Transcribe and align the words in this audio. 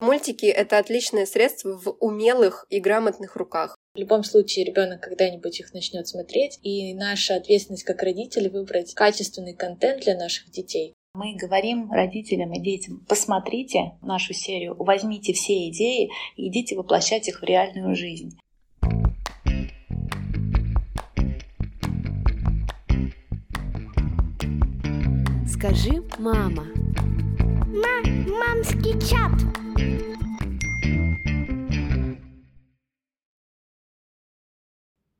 Мультики— 0.00 0.46
это 0.46 0.78
отличное 0.78 1.26
средство 1.26 1.76
в 1.76 1.90
умелых 2.00 2.64
и 2.70 2.80
грамотных 2.80 3.36
руках. 3.36 3.76
В 3.94 3.98
любом 3.98 4.24
случае 4.24 4.64
ребенок 4.64 5.02
когда-нибудь 5.02 5.60
их 5.60 5.74
начнет 5.74 6.08
смотреть, 6.08 6.58
и 6.62 6.94
наша 6.94 7.34
ответственность 7.34 7.84
как 7.84 8.02
родители 8.02 8.48
выбрать 8.48 8.94
качественный 8.94 9.54
контент 9.54 10.02
для 10.04 10.16
наших 10.16 10.50
детей. 10.50 10.94
Мы 11.12 11.34
говорим 11.34 11.92
родителям 11.92 12.52
и 12.54 12.60
детям, 12.60 13.04
посмотрите 13.08 13.92
нашу 14.00 14.32
серию, 14.32 14.74
возьмите 14.78 15.34
все 15.34 15.68
идеи 15.68 16.10
и 16.36 16.48
идите 16.48 16.76
воплощать 16.76 17.28
их 17.28 17.42
в 17.42 17.44
реальную 17.44 17.94
жизнь. 17.94 18.38
Скажи, 25.46 26.02
мама. 26.18 26.68
Ма 27.72 28.02
мамский 28.26 28.98
чат. 28.98 29.30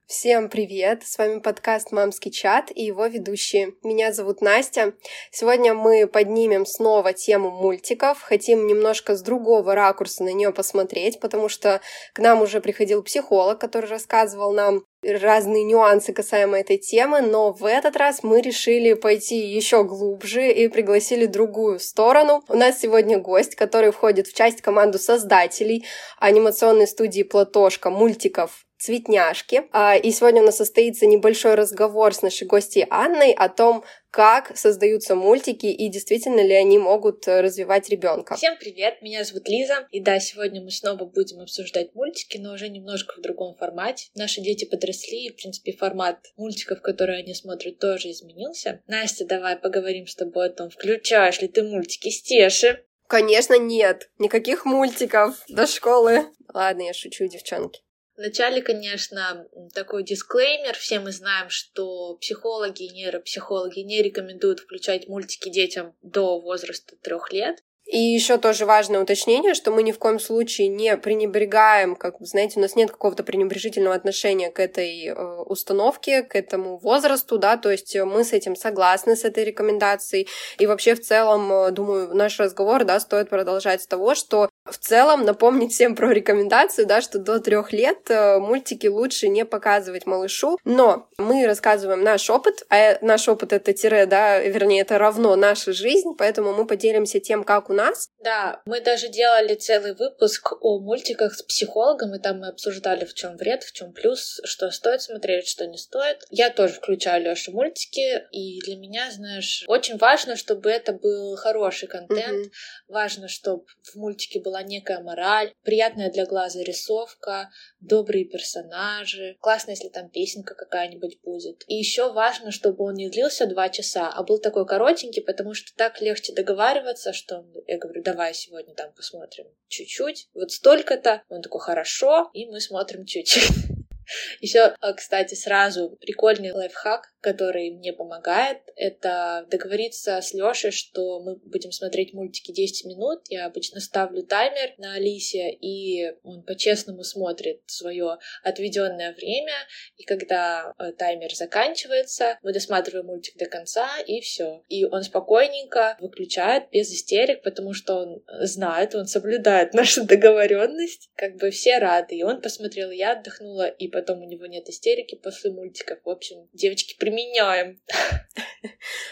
Всем 0.09 0.49
привет! 0.49 1.07
С 1.07 1.17
вами 1.17 1.39
подкаст 1.39 1.93
«Мамский 1.93 2.33
чат» 2.33 2.73
и 2.75 2.83
его 2.83 3.07
ведущие. 3.07 3.75
Меня 3.85 4.13
зовут 4.13 4.41
Настя. 4.41 4.95
Сегодня 5.31 5.75
мы 5.75 6.09
поднимем 6.09 6.67
снова 6.67 7.13
тему 7.13 7.51
мультиков. 7.51 8.21
Хотим 8.21 8.67
немножко 8.67 9.15
с 9.15 9.23
другого 9.23 9.77
ракурса 9.77 10.25
на 10.25 10.33
нее 10.33 10.53
посмотреть, 10.53 11.21
потому 11.21 11.49
что 11.49 11.81
к 12.15 12.19
нам 12.19 12.43
уже 12.43 12.61
приходил 12.61 13.05
психолог, 13.05 13.61
который 13.61 13.89
рассказывал 13.89 14.53
нам 14.53 14.83
разные 15.03 15.65
нюансы 15.65 16.13
касаемо 16.13 16.59
этой 16.59 16.79
темы, 16.79 17.21
но 17.21 17.53
в 17.53 17.65
этот 17.65 17.97
раз 17.97 18.23
мы 18.23 18.41
решили 18.41 18.95
пойти 18.95 19.39
еще 19.39 19.85
глубже 19.85 20.51
и 20.51 20.69
пригласили 20.69 21.27
другую 21.27 21.79
сторону. 21.81 22.43
У 22.49 22.55
нас 22.55 22.81
сегодня 22.81 23.19
гость, 23.19 23.55
который 23.55 23.93
входит 23.93 24.27
в 24.27 24.35
часть 24.35 24.61
команду 24.61 24.99
создателей 24.99 25.85
анимационной 26.19 26.87
студии 26.87 27.23
«Платошка» 27.23 27.91
мультиков 27.91 28.67
цветняшки. 28.81 29.65
А, 29.73 29.95
и 29.97 30.11
сегодня 30.11 30.43
у 30.43 30.47
нас 30.47 30.57
состоится 30.57 31.07
небольшой 31.07 31.55
разговор 31.55 32.15
с 32.15 32.23
нашей 32.23 32.47
гостьей 32.47 32.87
Анной 32.89 33.33
о 33.33 33.49
том, 33.49 33.85
как 34.11 34.57
создаются 34.57 35.15
мультики 35.15 35.67
и 35.67 35.89
действительно 35.89 36.41
ли 36.41 36.55
они 36.55 36.79
могут 36.79 37.29
э, 37.29 37.43
развивать 37.43 37.89
ребенка. 37.91 38.35
Всем 38.35 38.57
привет, 38.59 39.03
меня 39.03 39.23
зовут 39.23 39.49
Лиза. 39.49 39.87
И 39.93 40.01
да, 40.01 40.19
сегодня 40.19 40.63
мы 40.63 40.71
снова 40.71 41.05
будем 41.05 41.41
обсуждать 41.41 41.95
мультики, 41.95 42.39
но 42.39 42.55
уже 42.55 42.69
немножко 42.69 43.15
в 43.19 43.21
другом 43.21 43.55
формате. 43.55 44.09
Наши 44.17 44.41
дети 44.41 44.65
подросли, 44.65 45.27
и, 45.27 45.33
в 45.33 45.37
принципе, 45.37 45.73
формат 45.73 46.19
мультиков, 46.37 46.81
которые 46.81 47.23
они 47.23 47.35
смотрят, 47.35 47.79
тоже 47.79 48.11
изменился. 48.11 48.83
Настя, 48.87 49.27
давай 49.27 49.57
поговорим 49.57 50.07
с 50.07 50.17
тобой 50.17 50.47
о 50.47 50.51
том, 50.51 50.71
включаешь 50.71 51.41
ли 51.41 51.49
ты 51.49 51.63
мультики 51.63 52.09
Стеши. 52.09 52.83
Конечно, 53.07 53.59
нет. 53.59 54.09
Никаких 54.19 54.65
мультиков 54.65 55.37
до 55.49 55.67
школы. 55.67 56.27
Ладно, 56.53 56.83
я 56.83 56.95
шучу, 56.95 57.27
девчонки. 57.29 57.83
Вначале, 58.21 58.61
конечно, 58.61 59.47
такой 59.73 60.05
дисклеймер. 60.05 60.77
Все 60.77 61.01
мы 61.01 61.11
знаем, 61.11 61.49
что 61.49 62.17
психологи 62.17 62.83
и 62.83 62.91
нейропсихологи 62.91 63.81
не 63.81 64.03
рекомендуют 64.03 64.61
включать 64.61 65.09
мультики 65.09 65.49
детям 65.49 65.97
до 66.03 66.39
возраста 66.39 66.97
трех 67.01 67.33
лет. 67.33 67.63
И 67.87 67.99
еще 67.99 68.37
тоже 68.37 68.67
важное 68.67 69.01
уточнение, 69.01 69.55
что 69.55 69.71
мы 69.73 69.83
ни 69.83 69.91
в 69.91 69.99
коем 69.99 70.21
случае 70.21 70.69
не 70.69 70.97
пренебрегаем, 70.99 71.97
как 71.97 72.17
знаете, 72.21 72.59
у 72.59 72.63
нас 72.63 72.77
нет 72.77 72.91
какого-то 72.91 73.25
пренебрежительного 73.25 73.97
отношения 73.97 74.51
к 74.51 74.61
этой 74.61 75.07
э, 75.07 75.15
установке, 75.47 76.23
к 76.23 76.37
этому 76.37 76.79
возрасту, 76.79 77.39
да, 77.39 77.57
то 77.57 77.71
есть 77.71 77.97
мы 77.97 78.23
с 78.23 78.35
этим 78.35 78.55
согласны, 78.55 79.17
с 79.17 79.25
этой 79.25 79.45
рекомендацией. 79.45 80.29
И 80.59 80.67
вообще 80.67 80.95
в 80.95 81.01
целом, 81.01 81.51
э, 81.51 81.71
думаю, 81.71 82.15
наш 82.15 82.39
разговор, 82.39 82.85
да, 82.85 83.01
стоит 83.01 83.31
продолжать 83.31 83.83
с 83.83 83.87
того, 83.87 84.15
что 84.15 84.50
в 84.73 84.79
целом 84.79 85.25
напомнить 85.25 85.73
всем 85.73 85.95
про 85.95 86.11
рекомендацию, 86.13 86.87
да, 86.87 87.01
что 87.01 87.19
до 87.19 87.41
трех 87.41 87.73
лет 87.73 88.11
э, 88.11 88.39
мультики 88.39 88.87
лучше 88.87 89.29
не 89.29 89.45
показывать 89.45 90.07
малышу, 90.07 90.59
но 90.65 91.09
мы 91.19 91.47
рассказываем 91.47 92.03
наш 92.03 92.29
опыт, 92.31 92.65
а 92.71 92.99
наш 93.01 93.29
опыт 93.29 93.53
это 93.53 93.73
тире, 93.73 94.07
да, 94.07 94.39
вернее, 94.39 94.83
это 94.83 94.99
равно 94.99 95.37
наша 95.37 95.73
жизнь, 95.73 96.15
поэтому 96.17 96.53
мы 96.53 96.67
поделимся 96.67 97.21
тем, 97.21 97.45
как 97.45 97.71
у 97.71 97.73
нас. 97.73 98.09
Да, 98.23 98.61
мы 98.65 98.81
даже 98.81 99.09
делали 99.09 99.55
целый 99.55 99.95
выпуск 99.95 100.53
о 100.61 100.81
мультиках 100.81 101.35
с 101.35 101.43
психологом, 101.43 102.15
и 102.15 102.19
там 102.21 102.41
мы 102.41 102.49
обсуждали, 102.49 103.05
в 103.05 103.15
чем 103.15 103.37
вред, 103.37 103.63
в 103.65 103.73
чем 103.73 103.93
плюс, 103.93 104.41
что 104.45 104.71
стоит 104.71 105.03
смотреть, 105.03 105.49
что 105.49 105.67
не 105.67 105.79
стоит. 105.79 106.25
Я 106.31 106.51
тоже 106.51 106.75
включаю 106.75 107.25
Лёше 107.25 107.51
мультики, 107.51 108.25
и 108.33 108.61
для 108.61 108.77
меня, 108.77 109.11
знаешь, 109.11 109.65
очень 109.67 109.97
важно, 109.99 110.37
чтобы 110.37 110.71
это 110.71 110.93
был 110.93 111.37
хороший 111.37 111.89
контент, 111.89 112.47
mm-hmm. 112.47 112.51
важно, 112.89 113.29
чтобы 113.29 113.65
в 113.83 113.97
мультике 113.97 114.41
была 114.41 114.60
некая 114.63 115.01
мораль, 115.01 115.53
приятная 115.63 116.11
для 116.11 116.27
глаза 116.27 116.63
рисовка, 116.63 117.51
добрые 117.81 118.25
персонажи, 118.25 119.37
классно, 119.41 119.71
если 119.71 119.89
там 119.89 120.09
песенка 120.09 120.55
какая-нибудь 120.55 121.21
будет. 121.23 121.65
И 121.67 121.75
еще 121.75 122.13
важно, 122.13 122.51
чтобы 122.51 122.85
он 122.85 122.95
не 122.95 123.09
длился 123.09 123.47
два 123.47 123.69
часа, 123.69 124.09
а 124.09 124.23
был 124.23 124.39
такой 124.39 124.67
коротенький, 124.67 125.23
потому 125.23 125.55
что 125.55 125.75
так 125.77 126.01
легче 126.01 126.33
договариваться, 126.33 127.13
что 127.13 127.47
я 127.67 127.79
говорю, 127.79 128.03
давай 128.03 128.35
сегодня 128.35 128.75
там 128.75 128.93
посмотрим 128.93 129.47
чуть-чуть, 129.69 130.29
вот 130.35 130.51
столько-то. 130.51 131.23
Он 131.29 131.43
такой, 131.43 131.61
хорошо, 131.61 132.31
и 132.33 132.47
мы 132.47 132.61
смотрим 132.61 133.07
чуть-чуть. 133.07 133.49
Еще, 134.41 134.75
а, 134.81 134.93
кстати, 134.93 135.35
сразу 135.35 135.97
прикольный 136.01 136.53
лайфхак, 136.53 137.13
который 137.21 137.71
мне 137.71 137.93
помогает, 137.93 138.59
это 138.77 139.47
договориться 139.51 140.21
с 140.21 140.33
Лешей, 140.33 140.71
что 140.71 141.21
мы 141.21 141.37
будем 141.37 141.71
смотреть 141.71 142.15
мультики 142.15 142.53
10 142.53 142.87
минут. 142.87 143.21
Я 143.29 143.47
обычно 143.47 143.81
ставлю 143.81 144.23
таймер 144.23 144.75
на 144.79 144.95
Алисе, 144.95 145.51
и 145.51 146.13
он 146.23 146.43
по-честному 146.43 147.03
смотрит 147.03 147.63
свое 147.67 148.19
отведенное 148.43 149.13
время. 149.13 149.53
И 149.97 150.05
когда 150.05 150.73
э, 150.79 150.93
таймер 150.93 151.35
заканчивается, 151.35 152.39
мы 152.43 152.53
досматриваем 152.53 153.07
мультик 153.07 153.37
до 153.37 153.47
конца, 153.47 153.89
и 154.07 154.21
все. 154.21 154.63
И 154.69 154.85
он 154.85 155.03
спокойненько 155.03 155.97
выключает 156.01 156.71
без 156.71 156.91
истерик, 156.91 157.43
потому 157.43 157.75
что 157.75 157.97
он 157.97 158.25
знает, 158.41 158.95
он 158.95 159.07
соблюдает 159.07 159.75
нашу 159.75 160.05
договоренность. 160.05 161.11
Как 161.17 161.37
бы 161.37 161.51
все 161.51 161.79
рады. 161.79 162.17
И 162.17 162.23
он 162.23 162.41
посмотрел, 162.41 162.91
я 162.91 163.13
отдохнула, 163.13 163.67
и 163.69 163.89
потом 163.89 164.00
у 164.09 164.25
него 164.25 164.47
нет 164.47 164.69
истерики 164.69 165.15
после 165.15 165.51
мультиков. 165.51 165.99
В 166.05 166.11
общем, 166.11 166.49
девочки, 166.53 166.97
применяем. 166.99 167.81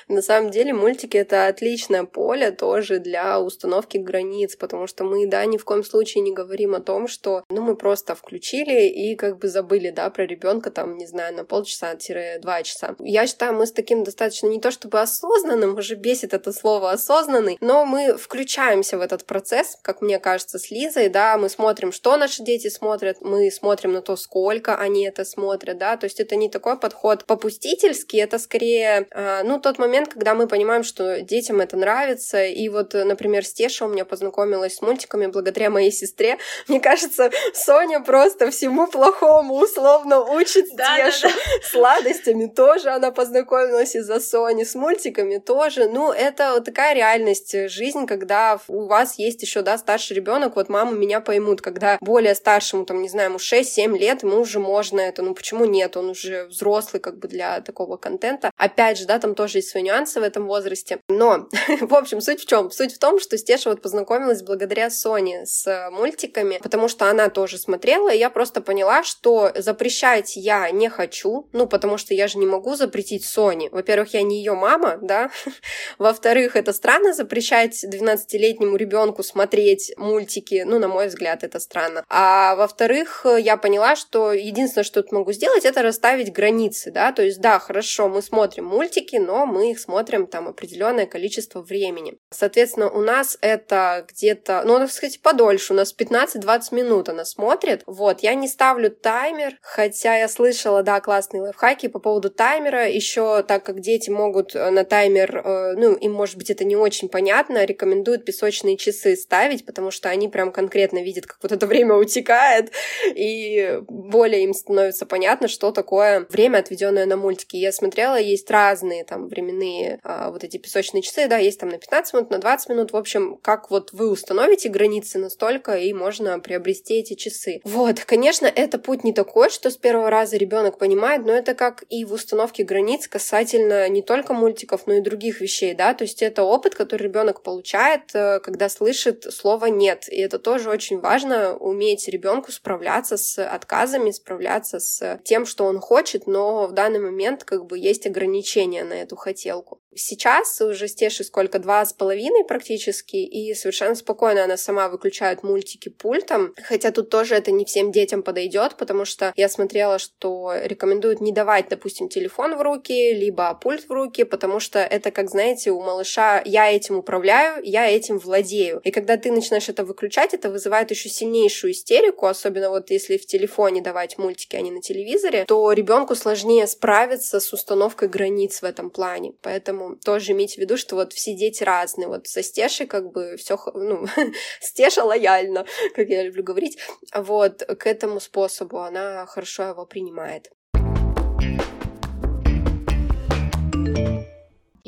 На 0.09 0.23
самом 0.23 0.51
деле 0.51 0.73
мультики— 0.73 1.17
это 1.19 1.47
отличное 1.47 2.05
поле 2.05 2.51
тоже 2.51 2.99
для 2.99 3.41
установки 3.41 3.99
границ, 3.99 4.57
потому 4.57 4.87
что 4.87 5.05
мы, 5.05 5.27
да, 5.27 5.45
ни 5.45 5.57
в 5.57 5.65
коем 5.65 5.85
случае 5.85 6.23
не 6.23 6.33
говорим 6.33 6.75
о 6.75 6.81
том, 6.81 7.09
что, 7.09 7.45
ну, 7.51 7.63
мы 7.63 7.77
просто 7.77 8.15
включили 8.15 8.89
и 8.89 9.15
как 9.17 9.39
бы 9.39 9.49
забыли, 9.49 9.91
да, 9.91 10.09
про 10.11 10.27
ребенка 10.27 10.71
там, 10.71 10.97
не 10.97 11.07
знаю, 11.07 11.35
на 11.35 11.45
полчаса-два 11.45 12.63
часа. 12.63 12.97
Я 13.01 13.27
считаю, 13.27 13.55
мы 13.55 13.67
с 13.67 13.73
таким 13.73 14.05
достаточно 14.05 14.47
не 14.49 14.61
то 14.61 14.71
чтобы 14.71 15.01
осознанным, 15.01 15.77
уже 15.77 15.95
бесит 15.95 16.35
это 16.35 16.53
слово 16.53 16.93
осознанный, 16.93 17.59
но 17.61 17.85
мы 17.85 18.17
включаемся 18.17 18.99
в 18.99 19.01
этот 19.01 19.25
процесс, 19.25 19.77
как 19.83 20.01
мне 20.01 20.19
кажется, 20.19 20.59
с 20.59 20.71
Лизой, 20.71 21.09
да, 21.09 21.37
мы 21.39 21.49
смотрим, 21.49 21.93
что 21.93 22.17
наши 22.17 22.43
дети 22.43 22.69
смотрят, 22.69 23.21
мы 23.21 23.51
смотрим 23.51 23.93
на 23.93 24.03
то, 24.03 24.17
сколько 24.17 24.78
они 24.79 25.07
это 25.07 25.25
смотрят, 25.25 25.79
да, 25.79 25.97
то 25.97 26.05
есть 26.05 26.21
это 26.21 26.37
не 26.37 26.49
такой 26.49 26.79
подход 26.79 27.25
попустительский, 27.25 28.21
это 28.21 28.39
скорее, 28.39 29.07
э, 29.11 29.43
ну, 29.43 29.61
тот 29.61 29.79
момент, 29.79 30.09
когда 30.09 30.35
мы 30.35 30.47
понимаем, 30.47 30.85
что 30.85 31.21
детям 31.21 31.61
это 31.61 31.77
нравится, 31.77 32.45
и 32.45 32.69
вот, 32.69 32.95
например, 32.95 33.45
Стеша 33.45 33.87
у 33.87 33.89
меня 33.89 34.05
познакомилась 34.05 34.77
с 34.77 34.83
мультиками 34.83 35.27
благодаря 35.27 35.71
моей 35.71 35.93
сестре, 35.93 36.39
мне 36.69 36.81
кажется, 36.81 37.31
Соня 37.55 38.01
просто 38.01 38.51
всему 38.51 38.87
плохому 38.87 39.55
условно 39.55 40.21
учит 40.21 40.67
Стешу, 40.69 41.29
сладостями 41.71 42.47
тоже 42.47 42.91
она 42.91 43.11
познакомилась 43.11 43.97
из-за 43.97 44.21
Сони, 44.21 44.65
с 44.65 44.75
мультиками 44.75 45.39
тоже, 45.39 45.89
ну, 45.89 46.13
это 46.13 46.53
вот 46.55 46.65
такая 46.65 46.95
реальность, 46.95 47.69
жизнь, 47.69 48.07
когда 48.07 48.59
у 48.69 48.87
вас 48.87 49.19
есть 49.19 49.43
еще, 49.43 49.63
да, 49.63 49.79
старший 49.79 50.17
ребенок, 50.17 50.57
вот 50.57 50.69
мамы 50.69 50.97
меня 50.97 51.21
поймут, 51.21 51.61
когда 51.61 51.99
более 52.01 52.35
старшему, 52.35 52.85
там, 52.85 53.03
не 53.03 53.09
знаю, 53.09 53.31
ему 53.31 53.39
6-7 53.39 53.97
лет, 53.99 54.23
ему 54.23 54.41
уже 54.41 54.59
можно 54.69 55.01
это, 55.01 55.23
ну 55.23 55.35
почему 55.35 55.65
нет, 55.65 55.97
он 55.97 56.11
уже 56.11 56.45
взрослый 56.45 57.01
как 57.01 57.19
бы 57.19 57.27
для 57.27 57.61
такого 57.63 57.97
контента. 57.97 58.51
Опять 58.57 58.99
же, 58.99 59.07
да, 59.07 59.19
там 59.19 59.35
тоже 59.35 59.59
есть 59.59 59.71
свои 59.71 59.83
нюансы 59.83 60.21
в 60.21 60.23
этом 60.23 60.47
возрасте. 60.47 61.01
Но, 61.09 61.49
в 61.81 61.95
общем, 61.95 62.21
суть 62.21 62.43
в 62.43 62.47
чем? 62.47 62.71
Суть 62.71 62.95
в 62.95 62.99
том, 62.99 63.19
что 63.19 63.39
Стеша 63.39 63.71
вот 63.71 63.81
познакомилась 63.83 64.43
благодаря 64.43 64.91
Соне 64.91 65.47
с 65.47 65.91
мультиками, 65.91 66.61
потому 66.63 66.89
что 66.89 67.09
она 67.11 67.31
тоже 67.31 67.59
смотрела, 67.59 68.13
и 68.13 68.19
я 68.19 68.29
просто 68.31 68.61
поняла, 68.61 69.03
что 69.03 69.53
запрещать 69.57 70.37
я 70.37 70.71
не 70.71 70.91
хочу, 70.91 71.49
ну, 71.53 71.67
потому 71.67 71.97
что 71.99 72.15
я 72.15 72.29
же 72.29 72.39
не 72.39 72.47
могу 72.47 72.75
запретить 72.75 73.25
Соне. 73.25 73.71
Во-первых, 73.71 74.13
я 74.15 74.23
не 74.23 74.39
ее 74.39 74.55
мама, 74.55 74.99
да. 75.01 75.31
Во-вторых, 75.99 76.57
это 76.57 76.73
странно 76.73 77.15
запрещать 77.15 77.85
12-летнему 77.85 78.77
ребенку 78.77 79.23
смотреть 79.23 79.93
мультики, 79.97 80.65
ну, 80.67 80.79
на 80.79 80.89
мой 80.89 81.09
взгляд, 81.09 81.45
это 81.45 81.59
странно. 81.59 82.05
А 82.09 82.55
во-вторых, 82.57 83.25
я 83.39 83.57
поняла, 83.57 83.97
что 83.97 84.33
единственное, 84.49 84.85
что 84.85 85.03
тут 85.03 85.13
могу 85.13 85.33
сделать, 85.33 85.65
это 85.65 85.83
расставить 85.83 86.33
границы, 86.33 86.91
да, 86.91 87.13
то 87.13 87.23
есть, 87.23 87.41
да, 87.41 87.59
хорошо, 87.59 88.09
мы 88.09 88.23
смотрим 88.23 88.67
мультики, 88.67 89.17
но 89.17 89.47
мы 89.47 89.71
их 89.71 89.81
смотрим 89.81 90.27
там 90.27 90.49
определенное 90.49 91.07
количество 91.07 91.61
времени. 91.61 92.19
Соответственно, 92.31 92.91
у 92.91 93.01
нас 93.01 93.39
это 93.41 94.07
где-то, 94.09 94.63
ну, 94.67 94.79
так 94.79 94.91
сказать, 94.91 95.21
подольше, 95.23 95.73
у 95.73 95.77
нас 95.77 95.95
15-20 95.97 96.75
минут 96.75 97.09
она 97.09 97.25
смотрит. 97.25 97.83
Вот, 97.87 98.21
я 98.21 98.35
не 98.35 98.49
ставлю 98.49 98.91
таймер, 98.91 99.57
хотя 99.63 100.17
я 100.17 100.29
слышала, 100.29 100.83
да, 100.83 101.01
классные 101.01 101.43
лайфхаки 101.43 101.89
по 101.89 101.99
поводу 101.99 102.31
таймера. 102.31 102.89
Еще 102.89 103.43
так 103.43 103.65
как 103.65 103.81
дети 103.81 104.11
могут 104.11 104.55
э, 104.55 104.71
на 104.71 104.85
таймер, 104.85 105.37
э, 105.39 105.73
ну, 105.77 105.95
им, 105.95 106.13
может 106.13 106.37
быть, 106.37 106.51
это 106.51 106.65
не 106.65 106.77
очень 106.77 107.09
понятно, 107.09 107.65
рекомендуют 107.65 108.25
песочные 108.25 108.77
часы 108.77 109.17
ставить, 109.17 109.65
потому 109.65 109.91
что 109.91 110.11
они 110.11 110.29
прям 110.29 110.53
конкретно 110.53 111.03
видят, 111.03 111.27
как 111.27 111.39
вот 111.43 111.53
это 111.53 111.67
время 111.67 111.95
утекает, 111.95 112.73
и 113.15 113.81
более 113.89 114.45
им 114.45 114.53
становится 114.53 115.07
понятно, 115.07 115.49
что 115.49 115.71
такое 115.71 116.27
время, 116.29 116.59
отведенное 116.59 117.07
на 117.07 117.17
мультики. 117.17 117.57
Я 117.57 117.73
смотрела, 117.73 118.19
есть 118.19 118.51
разные 118.51 119.05
там 119.05 119.29
временные 119.29 120.01
а, 120.03 120.31
вот 120.31 120.45
эти 120.45 120.59
песочные 120.59 121.03
часы, 121.03 121.27
да, 121.29 121.39
есть 121.39 121.61
там 121.61 121.71
на 121.71 121.79
15 121.79 122.15
минут, 122.19 122.31
на 122.31 122.39
20 122.39 122.69
минут, 122.71 122.93
в 122.93 122.97
общем, 122.97 123.37
как 123.43 123.71
вот 123.71 123.93
вы 123.93 124.11
установите 124.11 124.69
границы 124.69 125.19
настолько, 125.19 125.77
и 125.77 125.93
можно 125.93 126.39
приобрести 126.39 126.95
эти 126.95 127.15
часы. 127.15 127.61
Вот, 127.65 128.01
конечно, 128.01 128.47
это 128.47 128.79
путь 128.79 129.05
не 129.05 129.13
такой, 129.13 129.51
что 129.51 129.71
с 129.71 129.77
первого 129.77 130.11
раза 130.11 130.37
ребенок 130.37 130.79
понимает, 130.79 131.25
но 131.25 131.33
это 131.33 131.55
как 131.55 131.85
и 131.89 132.05
в 132.05 132.13
установке 132.13 132.65
границ 132.65 133.09
касательно 133.09 133.89
не 133.89 134.03
только 134.03 134.35
мультиков, 134.35 134.87
но 134.87 134.95
и 134.95 135.01
других 135.01 135.41
вещей, 135.41 135.75
да, 135.75 135.95
то 135.95 136.05
есть 136.05 136.23
это 136.23 136.43
опыт, 136.43 136.75
который 136.75 137.05
ребенок 137.05 137.43
получает, 137.43 138.15
э, 138.15 138.41
когда 138.41 138.69
слышит 138.69 139.25
слово 139.33 139.67
«нет», 139.67 140.09
и 140.09 140.21
это 140.21 140.39
тоже 140.39 140.71
очень 140.71 141.01
важно, 141.01 141.57
уметь 141.57 142.09
ребенку 142.09 142.53
справляться 142.53 143.17
с 143.17 143.43
отказами, 143.45 144.11
справляться 144.11 144.81
с 144.81 145.21
тем, 145.25 145.47
что 145.47 145.65
он 145.65 145.81
хочет, 145.81 146.27
но 146.27 146.67
в 146.67 146.73
данный 146.73 147.01
момент 147.01 147.45
как 147.45 147.67
бы 147.67 147.79
есть 147.79 148.07
ограничения 148.07 148.85
на 148.85 148.95
эту 148.95 149.17
хотелку. 149.17 149.81
Сейчас 149.99 150.61
уже 150.61 150.89
Стеши 150.89 151.25
сколько, 151.25 151.59
два 151.59 151.85
с 151.85 151.93
половиной 151.93 152.45
практически, 152.45 153.17
и 153.17 153.53
совершенно 153.55 153.95
спокойно 153.95 154.45
она 154.45 154.57
сама 154.57 154.89
выключает 154.89 155.43
мультики 155.43 155.89
пультом, 155.89 156.55
хотя 156.63 156.91
тут 156.93 157.11
тоже 157.11 157.35
это 157.35 157.51
не 157.51 157.65
всем 157.65 157.93
детям 157.93 158.23
подойдет, 158.23 158.77
потому 158.77 159.05
что 159.05 159.33
я 159.37 159.49
смотрела, 159.49 159.99
что 159.99 160.53
рекомендуют 160.63 161.21
не 161.21 161.33
давать, 161.33 161.69
допустим, 161.69 162.09
телефон 162.09 162.57
в 162.57 162.63
руки, 162.63 163.13
либо 163.13 163.53
пульт 163.55 163.89
в 163.89 163.93
руки, 163.93 164.25
потому 164.25 164.61
что 164.61 164.79
это, 164.79 165.11
как 165.11 165.29
знаете, 165.29 165.71
у 165.71 165.81
малыша 165.81 166.43
я 166.45 166.71
этим 166.71 166.99
управляю, 166.99 167.63
я 167.65 167.87
этим 167.91 168.19
владею. 168.19 168.81
И 168.85 168.91
когда 168.91 169.17
ты 169.17 169.33
начинаешь 169.33 169.69
это 169.69 169.85
выключать, 169.85 170.35
это 170.35 170.51
вызывает 170.51 170.91
еще 170.91 171.09
сильнейшую 171.09 171.73
истерику, 171.73 172.27
особенно 172.27 172.71
вот 172.71 172.91
если 172.91 173.17
в 173.17 173.27
телефоне 173.27 173.83
давать 173.83 174.19
мультики, 174.19 174.57
а 174.57 174.61
не 174.61 174.71
на 174.71 174.81
телевизоре, 174.81 175.45
то 175.45 175.73
ребенку 175.73 176.15
сложнее 176.15 176.67
справиться 176.67 177.41
с 177.41 177.53
установкой 177.53 178.09
границ 178.09 178.63
в 178.63 178.65
этом 178.65 178.91
плане. 178.91 179.33
Поэтому 179.43 179.88
тоже 179.97 180.33
имейте 180.33 180.57
в 180.57 180.59
виду, 180.59 180.77
что 180.77 180.97
вот 180.97 181.13
все 181.13 181.35
дети 181.35 181.63
разные. 181.63 182.09
Вот 182.09 182.27
со 182.27 182.43
Стешей 182.43 182.87
как 182.87 183.13
бы 183.13 183.37
все, 183.37 183.59
ну, 183.75 184.07
Стеша 184.61 185.05
лояльна, 185.05 185.67
как 185.95 186.09
я 186.09 186.23
люблю 186.23 186.43
говорить. 186.43 186.79
Вот 187.15 187.63
к 187.63 187.87
этому 187.87 188.21
способу 188.21 188.79
она 188.79 189.27
хорошо 189.27 189.65
его 189.65 189.87
принимает. 189.87 190.51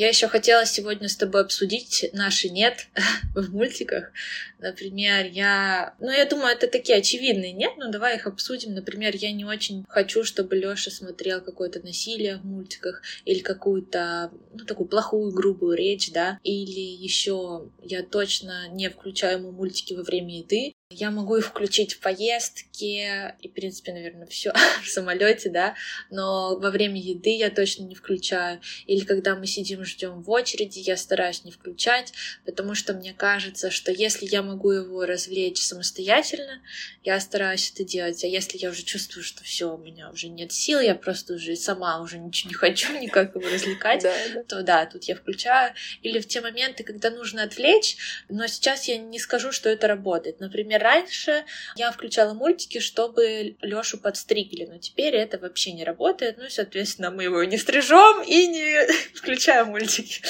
Я 0.01 0.09
еще 0.09 0.29
хотела 0.29 0.65
сегодня 0.65 1.11
с 1.11 1.17
тобой 1.17 1.43
обсудить 1.43 2.09
наши 2.15 2.49
нет 2.49 2.89
в 3.35 3.53
мультиках. 3.53 4.13
Например, 4.59 5.27
я... 5.27 5.95
Ну, 6.01 6.11
я 6.11 6.25
думаю, 6.25 6.55
это 6.55 6.69
такие 6.69 6.97
очевидные 6.97 7.53
нет, 7.53 7.73
но 7.77 7.91
давай 7.91 8.17
их 8.17 8.27
обсудим. 8.27 8.73
Например, 8.73 9.15
я 9.15 9.31
не 9.31 9.45
очень 9.45 9.85
хочу, 9.91 10.25
чтобы 10.25 10.57
Лёша 10.57 10.91
смотрел 10.91 11.43
какое-то 11.43 11.81
насилие 11.81 12.39
в 12.39 12.47
мультиках 12.47 13.03
или 13.27 13.41
какую-то, 13.41 14.31
ну, 14.55 14.65
такую 14.65 14.89
плохую, 14.89 15.33
грубую 15.33 15.77
речь, 15.77 16.11
да. 16.13 16.41
Или 16.45 16.81
еще 16.81 17.69
я 17.83 18.03
точно 18.03 18.69
не 18.69 18.89
включаю 18.89 19.41
ему 19.41 19.53
мультики 19.53 19.93
во 19.93 20.03
время 20.03 20.39
еды, 20.39 20.73
я 20.93 21.13
могу 21.13 21.37
их 21.37 21.47
включить 21.47 21.95
в 21.95 22.01
поездке 22.01 23.37
и, 23.41 23.49
в 23.49 23.53
принципе, 23.53 23.93
наверное, 23.93 24.27
все 24.27 24.53
в 24.83 24.89
самолете, 24.89 25.49
да, 25.49 25.77
но 26.11 26.59
во 26.59 26.71
время 26.71 27.01
еды 27.01 27.31
я 27.37 27.49
точно 27.49 27.85
не 27.85 27.95
включаю. 27.95 28.61
Или 28.87 29.05
когда 29.05 29.37
мы 29.37 29.47
сидим, 29.47 29.85
ждем 29.85 30.21
в 30.21 30.29
очереди, 30.31 30.81
я 30.81 30.97
стараюсь 30.97 31.45
не 31.45 31.53
включать, 31.53 32.13
потому 32.45 32.75
что 32.75 32.93
мне 32.93 33.13
кажется, 33.13 33.71
что 33.71 33.93
если 33.93 34.27
я 34.27 34.43
могу 34.43 34.73
его 34.73 35.07
развлечь 35.07 35.63
самостоятельно, 35.63 36.61
я 37.05 37.21
стараюсь 37.21 37.71
это 37.73 37.85
делать. 37.85 38.25
А 38.25 38.27
если 38.27 38.59
я 38.59 38.71
уже 38.71 38.83
чувствую, 38.83 39.23
что 39.23 39.45
все, 39.45 39.73
у 39.73 39.79
меня 39.79 40.11
уже 40.11 40.27
нет 40.27 40.51
сил, 40.51 40.81
я 40.81 40.97
просто 40.97 41.35
уже 41.35 41.55
сама 41.55 42.03
уже 42.03 42.19
ничего 42.19 42.49
не 42.49 42.55
хочу 42.55 42.93
никак 43.01 43.37
его 43.37 43.49
развлекать, 43.49 44.05
то 44.49 44.63
да, 44.65 44.87
тут 44.87 45.05
я 45.05 45.15
включаю. 45.15 45.73
Или 46.03 46.19
в 46.19 46.27
те 46.27 46.41
моменты, 46.41 46.83
когда 46.83 47.11
нужно 47.11 47.45
отвлечь, 47.45 47.97
но 48.29 48.49
сейчас 48.49 48.89
я 48.89 48.99
не 48.99 49.21
скажу, 49.21 49.53
что 49.53 49.69
это 49.69 49.87
работает. 49.87 50.41
Например, 50.41 50.80
раньше 50.81 51.45
я 51.77 51.93
включала 51.93 52.35
мультики, 52.35 52.81
чтобы 52.81 53.57
Лёшу 53.61 53.99
подстригли, 53.99 54.67
но 54.67 54.79
теперь 54.79 55.15
это 55.15 55.39
вообще 55.39 55.73
не 55.73 55.85
работает, 55.85 56.39
ну 56.39 56.47
и, 56.47 56.51
соответственно, 56.51 57.11
мы 57.11 57.25
его 57.25 57.45
не 57.45 57.59
стрижем 57.59 58.23
и 58.23 58.47
не 58.47 58.87
включаем 59.15 59.69
мультики. 59.69 60.23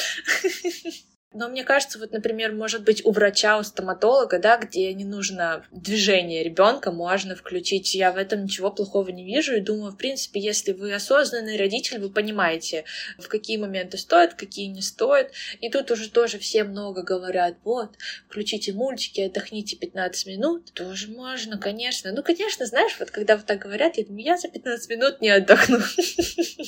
Но 1.33 1.49
мне 1.49 1.63
кажется, 1.63 2.01
вот, 2.01 2.11
например, 2.11 2.53
может 2.53 2.83
быть, 2.83 3.05
у 3.05 3.13
врача, 3.13 3.57
у 3.57 3.63
стоматолога, 3.63 4.41
да, 4.41 4.57
где 4.57 4.93
не 4.93 5.05
нужно 5.05 5.65
движение 5.71 6.43
ребенка, 6.43 6.91
можно 6.91 7.37
включить. 7.37 7.95
Я 7.95 8.11
в 8.11 8.17
этом 8.17 8.45
ничего 8.45 8.73
плохого 8.73 9.11
не 9.11 9.25
вижу 9.25 9.55
и 9.55 9.61
думаю, 9.61 9.93
в 9.93 9.97
принципе, 9.97 10.41
если 10.41 10.73
вы 10.73 10.93
осознанный 10.93 11.57
родитель, 11.57 12.01
вы 12.01 12.11
понимаете, 12.11 12.85
в 13.17 13.29
какие 13.29 13.59
моменты 13.59 13.97
стоит, 13.97 14.35
какие 14.35 14.67
не 14.67 14.83
стоит. 14.83 15.31
И 15.61 15.71
тут 15.71 15.93
уже 15.93 16.11
тоже 16.11 16.41
все 16.41 16.65
много 16.65 17.03
говорят, 17.03 17.55
вот, 17.63 17.91
включите 18.29 18.73
мультики, 18.73 19.21
отдохните 19.21 19.77
15 19.77 20.27
минут. 20.27 20.73
Тоже 20.75 21.13
можно, 21.13 21.59
конечно. 21.59 22.11
Ну, 22.11 22.25
конечно, 22.25 22.67
знаешь, 22.67 22.97
вот 22.99 23.13
когда 23.13 23.37
вот 23.37 23.47
так 23.47 23.61
говорят, 23.61 23.99
я 23.99 24.05
думаю, 24.05 24.25
я 24.25 24.37
за 24.37 24.49
15 24.49 24.91
минут 24.91 25.21
не 25.21 25.31
отдохну. 25.31 25.79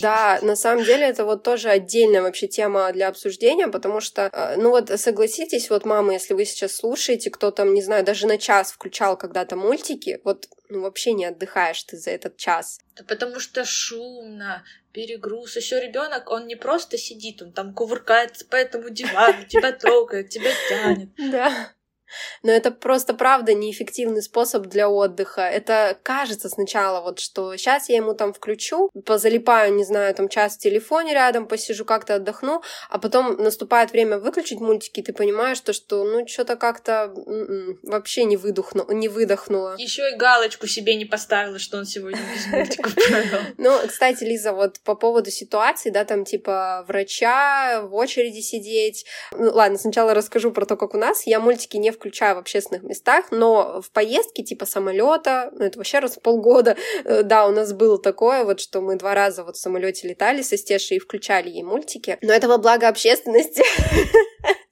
Да, 0.00 0.38
на 0.42 0.54
самом 0.54 0.84
деле 0.84 1.06
это 1.06 1.24
вот 1.24 1.42
тоже 1.42 1.68
отдельная 1.68 2.22
вообще 2.22 2.46
тема 2.46 2.92
для 2.92 3.08
обсуждения, 3.08 3.68
потому 3.68 4.00
что 4.00 4.30
э, 4.32 4.51
ну 4.56 4.70
вот 4.70 4.88
согласитесь, 5.00 5.70
вот 5.70 5.84
мама, 5.84 6.14
если 6.14 6.34
вы 6.34 6.44
сейчас 6.44 6.76
слушаете, 6.76 7.30
кто 7.30 7.50
там, 7.50 7.74
не 7.74 7.82
знаю, 7.82 8.04
даже 8.04 8.26
на 8.26 8.38
час 8.38 8.72
включал 8.72 9.16
когда-то 9.16 9.56
мультики, 9.56 10.20
вот 10.24 10.48
ну 10.68 10.80
вообще 10.82 11.12
не 11.12 11.26
отдыхаешь 11.26 11.82
ты 11.84 11.96
за 11.96 12.10
этот 12.10 12.36
час. 12.36 12.78
Да 12.96 13.04
потому 13.04 13.40
что 13.40 13.64
шумно, 13.64 14.64
перегруз. 14.92 15.56
Еще 15.56 15.80
ребенок, 15.80 16.30
он 16.30 16.46
не 16.46 16.56
просто 16.56 16.98
сидит, 16.98 17.42
он 17.42 17.52
там 17.52 17.74
кувыркается 17.74 18.44
по 18.46 18.56
этому 18.56 18.90
дивану, 18.90 19.46
тебя 19.46 19.72
трогает, 19.72 20.28
тебя 20.28 20.50
тянет. 20.68 21.10
Да. 21.16 21.72
Но 22.42 22.52
это 22.52 22.70
просто, 22.70 23.14
правда, 23.14 23.54
неэффективный 23.54 24.22
способ 24.22 24.66
для 24.66 24.88
отдыха. 24.88 25.42
Это 25.42 25.98
кажется 26.02 26.48
сначала, 26.48 27.00
вот 27.00 27.18
что 27.18 27.56
сейчас 27.56 27.88
я 27.88 27.96
ему 27.96 28.14
там 28.14 28.32
включу, 28.32 28.90
позалипаю, 29.04 29.74
не 29.74 29.84
знаю, 29.84 30.14
там 30.14 30.28
час 30.28 30.56
в 30.56 30.58
телефоне 30.58 31.14
рядом, 31.14 31.46
посижу, 31.46 31.84
как-то 31.84 32.16
отдохну, 32.16 32.62
а 32.88 32.98
потом 32.98 33.36
наступает 33.36 33.92
время 33.92 34.18
выключить 34.18 34.60
мультики, 34.60 35.00
и 35.00 35.02
ты 35.02 35.12
понимаешь, 35.12 35.60
то, 35.60 35.72
что 35.72 36.04
ну 36.04 36.26
что-то 36.26 36.56
как-то 36.56 37.12
м-м, 37.26 37.78
вообще 37.82 38.24
не, 38.24 38.36
выдохну, 38.36 38.90
не 38.92 39.08
выдохнуло. 39.08 39.76
Еще 39.78 40.10
и 40.10 40.16
галочку 40.16 40.66
себе 40.66 40.94
не 40.94 41.04
поставила, 41.04 41.58
что 41.58 41.78
он 41.78 41.84
сегодня 41.84 42.20
без 42.34 42.46
мультиков 42.46 42.94
провел. 43.08 43.40
Ну, 43.58 43.78
кстати, 43.86 44.24
Лиза, 44.24 44.52
вот 44.52 44.80
по 44.80 44.94
поводу 44.94 45.30
ситуации, 45.30 45.90
да, 45.90 46.04
там 46.04 46.24
типа 46.24 46.84
врача, 46.88 47.82
в 47.82 47.94
очереди 47.94 48.40
сидеть. 48.40 49.06
Ну, 49.32 49.50
ладно, 49.52 49.78
сначала 49.78 50.14
расскажу 50.14 50.52
про 50.52 50.66
то, 50.66 50.76
как 50.76 50.94
у 50.94 50.98
нас. 50.98 51.26
Я 51.26 51.40
мультики 51.40 51.76
не 51.76 51.90
включаю 52.02 52.34
в 52.34 52.38
общественных 52.38 52.82
местах, 52.82 53.26
но 53.30 53.80
в 53.80 53.92
поездке 53.92 54.42
типа 54.42 54.66
самолета, 54.66 55.50
ну 55.52 55.64
это 55.64 55.78
вообще 55.78 56.00
раз 56.00 56.16
в 56.16 56.20
полгода, 56.20 56.76
э, 57.04 57.22
да, 57.22 57.46
у 57.46 57.52
нас 57.52 57.72
было 57.72 57.96
такое 57.96 58.44
вот, 58.44 58.58
что 58.58 58.80
мы 58.80 58.96
два 58.96 59.14
раза 59.14 59.44
вот 59.44 59.56
в 59.56 59.60
самолете 59.60 60.08
летали 60.08 60.42
со 60.42 60.56
Стешей 60.56 60.96
и 60.96 61.00
включали 61.00 61.48
ей 61.48 61.62
мультики, 61.62 62.18
но 62.20 62.32
это 62.32 62.48
во 62.48 62.58
благо 62.58 62.88
общественности. 62.88 63.62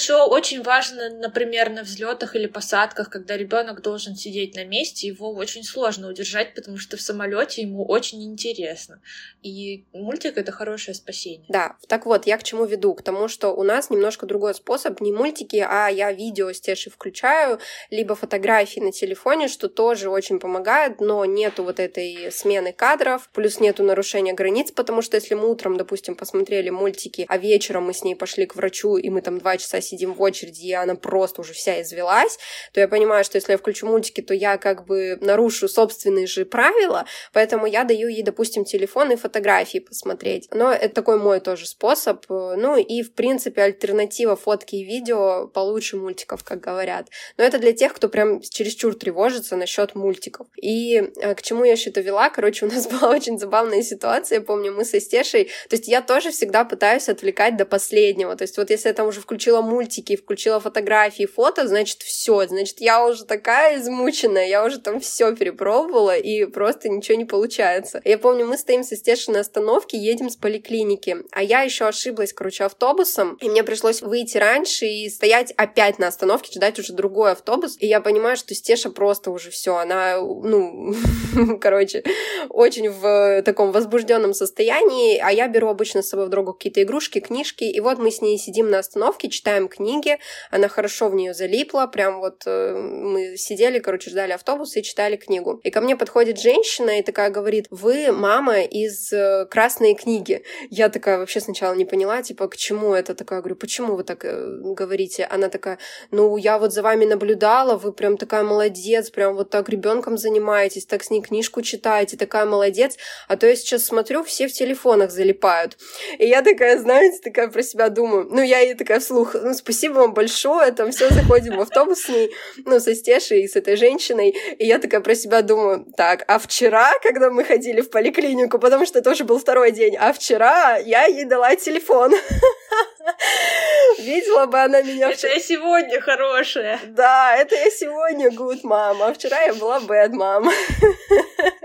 Еще 0.00 0.14
очень 0.14 0.62
важно, 0.62 1.10
например, 1.10 1.68
на 1.68 1.82
взлетах 1.82 2.34
или 2.34 2.46
посадках, 2.46 3.10
когда 3.10 3.36
ребенок 3.36 3.82
должен 3.82 4.16
сидеть 4.16 4.54
на 4.54 4.64
месте, 4.64 5.06
его 5.08 5.30
очень 5.34 5.62
сложно 5.62 6.08
удержать, 6.08 6.54
потому 6.54 6.78
что 6.78 6.96
в 6.96 7.02
самолете 7.02 7.60
ему 7.60 7.84
очень 7.84 8.24
интересно. 8.24 9.02
И 9.42 9.84
мультик 9.92 10.38
это 10.38 10.52
хорошее 10.52 10.94
спасение. 10.94 11.44
Да, 11.50 11.76
так 11.86 12.06
вот, 12.06 12.26
я 12.26 12.38
к 12.38 12.44
чему 12.44 12.64
веду? 12.64 12.94
К 12.94 13.02
тому, 13.02 13.28
что 13.28 13.50
у 13.50 13.62
нас 13.62 13.90
немножко 13.90 14.24
другой 14.24 14.54
способ, 14.54 15.02
не 15.02 15.12
мультики, 15.12 15.62
а 15.68 15.88
я 15.88 16.12
видео 16.12 16.50
с 16.50 16.62
Тешей 16.62 16.90
включаю, 16.90 17.58
либо 17.90 18.14
фотографии 18.14 18.80
на 18.80 18.92
телефоне, 18.92 19.48
что 19.48 19.68
тоже 19.68 20.08
очень 20.08 20.40
помогает, 20.40 21.02
но 21.02 21.26
нету 21.26 21.62
вот 21.62 21.78
этой 21.78 22.32
смены 22.32 22.72
кадров, 22.72 23.28
плюс 23.34 23.60
нету 23.60 23.82
нарушения 23.82 24.32
границ, 24.32 24.72
потому 24.72 25.02
что 25.02 25.18
если 25.18 25.34
мы 25.34 25.50
утром, 25.50 25.76
допустим, 25.76 26.14
посмотрели 26.14 26.70
мультики, 26.70 27.26
а 27.28 27.36
вечером 27.36 27.84
мы 27.84 27.92
с 27.92 28.02
ней 28.02 28.14
пошли 28.14 28.46
к 28.46 28.56
врачу, 28.56 28.96
и 28.96 29.10
мы 29.10 29.20
там 29.20 29.38
два 29.38 29.58
часа 29.58 29.82
сидим 29.90 30.14
в 30.14 30.22
очереди, 30.22 30.66
и 30.66 30.72
она 30.72 30.94
просто 30.94 31.40
уже 31.40 31.52
вся 31.52 31.80
извелась, 31.82 32.38
то 32.72 32.80
я 32.80 32.88
понимаю, 32.88 33.24
что 33.24 33.36
если 33.36 33.52
я 33.52 33.58
включу 33.58 33.86
мультики, 33.86 34.20
то 34.20 34.34
я 34.34 34.56
как 34.58 34.86
бы 34.86 35.18
нарушу 35.20 35.68
собственные 35.68 36.26
же 36.26 36.44
правила, 36.44 37.04
поэтому 37.32 37.66
я 37.66 37.84
даю 37.84 38.08
ей, 38.08 38.22
допустим, 38.22 38.64
телефон 38.64 39.12
и 39.12 39.16
фотографии 39.16 39.78
посмотреть. 39.78 40.48
Но 40.52 40.72
это 40.72 40.94
такой 40.94 41.18
мой 41.18 41.40
тоже 41.40 41.66
способ. 41.66 42.24
Ну 42.28 42.76
и, 42.76 43.02
в 43.02 43.14
принципе, 43.14 43.62
альтернатива 43.62 44.36
фотки 44.36 44.76
и 44.76 44.84
видео 44.84 45.48
получше 45.48 45.96
мультиков, 45.96 46.44
как 46.44 46.60
говорят. 46.60 47.08
Но 47.36 47.44
это 47.44 47.58
для 47.58 47.72
тех, 47.72 47.94
кто 47.94 48.08
прям 48.08 48.40
чересчур 48.40 48.94
тревожится 48.94 49.56
насчет 49.56 49.94
мультиков. 49.94 50.46
И 50.56 50.96
э, 50.96 51.34
к 51.34 51.42
чему 51.42 51.64
я 51.64 51.72
еще 51.72 51.90
это 51.90 52.00
вела? 52.00 52.30
Короче, 52.30 52.66
у 52.66 52.68
нас 52.68 52.86
была 52.90 53.10
очень 53.10 53.38
забавная 53.38 53.82
ситуация. 53.82 54.40
Помню, 54.40 54.72
мы 54.72 54.84
со 54.84 55.00
Стешей... 55.00 55.50
То 55.68 55.76
есть 55.76 55.88
я 55.88 56.02
тоже 56.02 56.30
всегда 56.30 56.64
пытаюсь 56.64 57.08
отвлекать 57.08 57.56
до 57.56 57.64
последнего. 57.64 58.36
То 58.36 58.42
есть 58.42 58.56
вот 58.56 58.70
если 58.70 58.88
я 58.88 58.94
там 58.94 59.08
уже 59.08 59.20
включила 59.20 59.60
мультики, 59.80 60.16
включила 60.16 60.60
фотографии, 60.60 61.24
фото, 61.24 61.66
значит, 61.66 62.02
все. 62.02 62.46
Значит, 62.46 62.80
я 62.80 63.06
уже 63.06 63.24
такая 63.24 63.78
измученная, 63.78 64.46
я 64.46 64.62
уже 64.64 64.78
там 64.78 65.00
все 65.00 65.34
перепробовала, 65.34 66.16
и 66.16 66.44
просто 66.44 66.90
ничего 66.90 67.16
не 67.16 67.24
получается. 67.24 68.02
Я 68.04 68.18
помню, 68.18 68.46
мы 68.46 68.58
стоим 68.58 68.84
со 68.84 68.94
Стешей 68.94 69.32
на 69.32 69.40
остановке, 69.40 69.96
едем 69.96 70.28
с 70.28 70.36
поликлиники, 70.36 71.16
а 71.32 71.42
я 71.42 71.62
еще 71.62 71.86
ошиблась, 71.86 72.34
короче, 72.34 72.64
автобусом, 72.64 73.38
и 73.40 73.48
мне 73.48 73.64
пришлось 73.64 74.02
выйти 74.02 74.36
раньше 74.36 74.84
и 74.84 75.08
стоять 75.08 75.52
опять 75.52 75.98
на 75.98 76.08
остановке, 76.08 76.52
ждать 76.52 76.78
уже 76.78 76.92
другой 76.92 77.32
автобус. 77.32 77.76
И 77.80 77.86
я 77.86 78.02
понимаю, 78.02 78.36
что 78.36 78.54
Стеша 78.54 78.90
просто 78.90 79.30
уже 79.30 79.50
все, 79.50 79.76
она, 79.76 80.18
ну, 80.18 80.94
короче, 81.60 82.04
очень 82.50 82.90
в 82.90 83.42
таком 83.44 83.72
возбужденном 83.72 84.34
состоянии, 84.34 85.16
а 85.16 85.30
я 85.30 85.48
беру 85.48 85.68
обычно 85.68 86.02
с 86.02 86.08
собой 86.10 86.26
в 86.26 86.28
дорогу 86.28 86.52
какие-то 86.52 86.82
игрушки, 86.82 87.20
книжки, 87.20 87.64
и 87.64 87.80
вот 87.80 87.98
мы 87.98 88.10
с 88.10 88.20
ней 88.20 88.36
сидим 88.36 88.68
на 88.68 88.80
остановке, 88.80 89.30
читаем 89.30 89.69
книги, 89.70 90.18
она 90.50 90.68
хорошо 90.68 91.08
в 91.08 91.14
нее 91.14 91.32
залипла, 91.34 91.86
прям 91.86 92.20
вот 92.20 92.42
э, 92.46 92.74
мы 92.74 93.36
сидели, 93.36 93.78
короче, 93.78 94.10
ждали 94.10 94.32
автобуса 94.32 94.80
и 94.80 94.82
читали 94.82 95.16
книгу. 95.16 95.60
И 95.64 95.70
ко 95.70 95.80
мне 95.80 95.96
подходит 95.96 96.38
женщина 96.38 96.98
и 96.98 97.02
такая 97.02 97.30
говорит, 97.30 97.66
вы 97.70 98.12
мама 98.12 98.62
из 98.62 99.12
э, 99.12 99.46
красной 99.50 99.94
книги. 99.94 100.42
Я 100.70 100.88
такая 100.88 101.18
вообще 101.18 101.40
сначала 101.40 101.74
не 101.74 101.84
поняла, 101.84 102.22
типа, 102.22 102.48
к 102.48 102.56
чему 102.56 102.94
это? 102.94 103.14
Такая, 103.14 103.40
говорю, 103.40 103.56
почему 103.56 103.96
вы 103.96 104.04
так 104.04 104.24
э, 104.24 104.58
говорите? 104.62 105.24
Она 105.24 105.48
такая, 105.48 105.78
ну, 106.10 106.36
я 106.36 106.58
вот 106.58 106.72
за 106.72 106.82
вами 106.82 107.04
наблюдала, 107.04 107.76
вы 107.76 107.92
прям 107.92 108.16
такая 108.16 108.42
молодец, 108.42 109.10
прям 109.10 109.34
вот 109.34 109.50
так 109.50 109.68
ребенком 109.68 110.18
занимаетесь, 110.18 110.86
так 110.86 111.02
с 111.02 111.10
ней 111.10 111.22
книжку 111.22 111.62
читаете, 111.62 112.16
такая 112.16 112.44
молодец. 112.44 112.96
А 113.28 113.36
то 113.36 113.46
я 113.46 113.56
сейчас 113.56 113.84
смотрю, 113.84 114.24
все 114.24 114.48
в 114.48 114.52
телефонах 114.52 115.10
залипают. 115.10 115.76
И 116.18 116.26
я 116.26 116.42
такая, 116.42 116.78
знаете, 116.78 117.18
такая 117.22 117.48
про 117.48 117.62
себя 117.62 117.88
думаю. 117.88 118.26
Ну, 118.30 118.42
я 118.42 118.58
ей 118.58 118.74
такая 118.74 119.00
вслух, 119.00 119.34
ну, 119.50 119.54
спасибо 119.54 119.94
вам 119.94 120.14
большое, 120.14 120.70
там 120.70 120.92
все, 120.92 121.08
заходим 121.10 121.56
в 121.56 121.60
автобус 121.60 122.02
с 122.02 122.08
ней, 122.08 122.30
ну, 122.64 122.78
со 122.78 122.94
Стешей 122.94 123.42
и 123.42 123.48
с 123.48 123.56
этой 123.56 123.76
женщиной. 123.76 124.30
И 124.58 124.66
я 124.66 124.78
такая 124.78 125.00
про 125.00 125.14
себя 125.14 125.42
думаю, 125.42 125.86
так, 125.96 126.24
а 126.28 126.38
вчера, 126.38 126.92
когда 127.02 127.30
мы 127.30 127.44
ходили 127.44 127.80
в 127.80 127.90
поликлинику, 127.90 128.58
потому 128.60 128.86
что 128.86 129.00
это 129.00 129.10
уже 129.10 129.24
был 129.24 129.38
второй 129.38 129.72
день, 129.72 129.96
а 129.96 130.12
вчера 130.12 130.76
я 130.76 131.06
ей 131.06 131.24
дала 131.24 131.56
телефон. 131.56 132.12
Видела 133.98 134.46
бы 134.46 134.60
она 134.60 134.82
меня... 134.82 135.10
Это 135.10 135.26
я 135.26 135.40
сегодня 135.40 136.00
хорошая. 136.00 136.78
Да, 136.86 137.36
это 137.36 137.56
я 137.56 137.70
сегодня 137.70 138.30
good 138.30 138.60
мама, 138.62 139.08
а 139.08 139.14
вчера 139.14 139.40
я 139.42 139.54
была 139.54 139.80
bad 139.80 140.10
мама. 140.10 140.52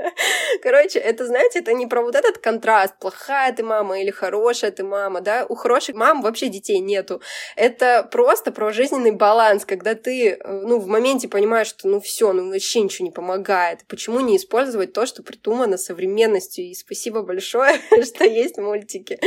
Короче, 0.65 0.97
это, 0.97 1.27
знаете, 1.27 1.59
это 1.59 1.73
не 1.73 1.85
про 1.85 2.01
вот 2.01 2.15
этот 2.15 2.39
контраст, 2.39 2.95
плохая 2.99 3.53
ты 3.53 3.61
мама 3.61 4.01
или 4.01 4.09
хорошая 4.09 4.71
ты 4.71 4.83
мама, 4.83 5.21
да, 5.21 5.45
у 5.47 5.53
хороших 5.53 5.95
мам 5.95 6.23
вообще 6.23 6.47
детей 6.47 6.79
нету. 6.79 7.21
Это 7.55 8.01
просто 8.11 8.51
про 8.51 8.73
жизненный 8.73 9.11
баланс, 9.11 9.63
когда 9.63 9.93
ты, 9.93 10.29
э, 10.29 10.37
ну, 10.43 10.79
в 10.79 10.87
моменте 10.87 11.27
понимаешь, 11.27 11.67
что, 11.67 11.87
ну, 11.87 12.01
все, 12.01 12.33
ну, 12.33 12.49
вообще 12.49 12.81
ничего 12.81 13.05
не 13.05 13.11
помогает. 13.11 13.81
Почему 13.87 14.21
не 14.21 14.37
использовать 14.37 14.91
то, 14.91 15.05
что 15.05 15.21
придумано 15.21 15.77
современностью? 15.77 16.65
И 16.65 16.73
спасибо 16.73 17.21
большое, 17.21 17.79
что 18.03 18.23
есть 18.23 18.57
мультики. 18.57 19.19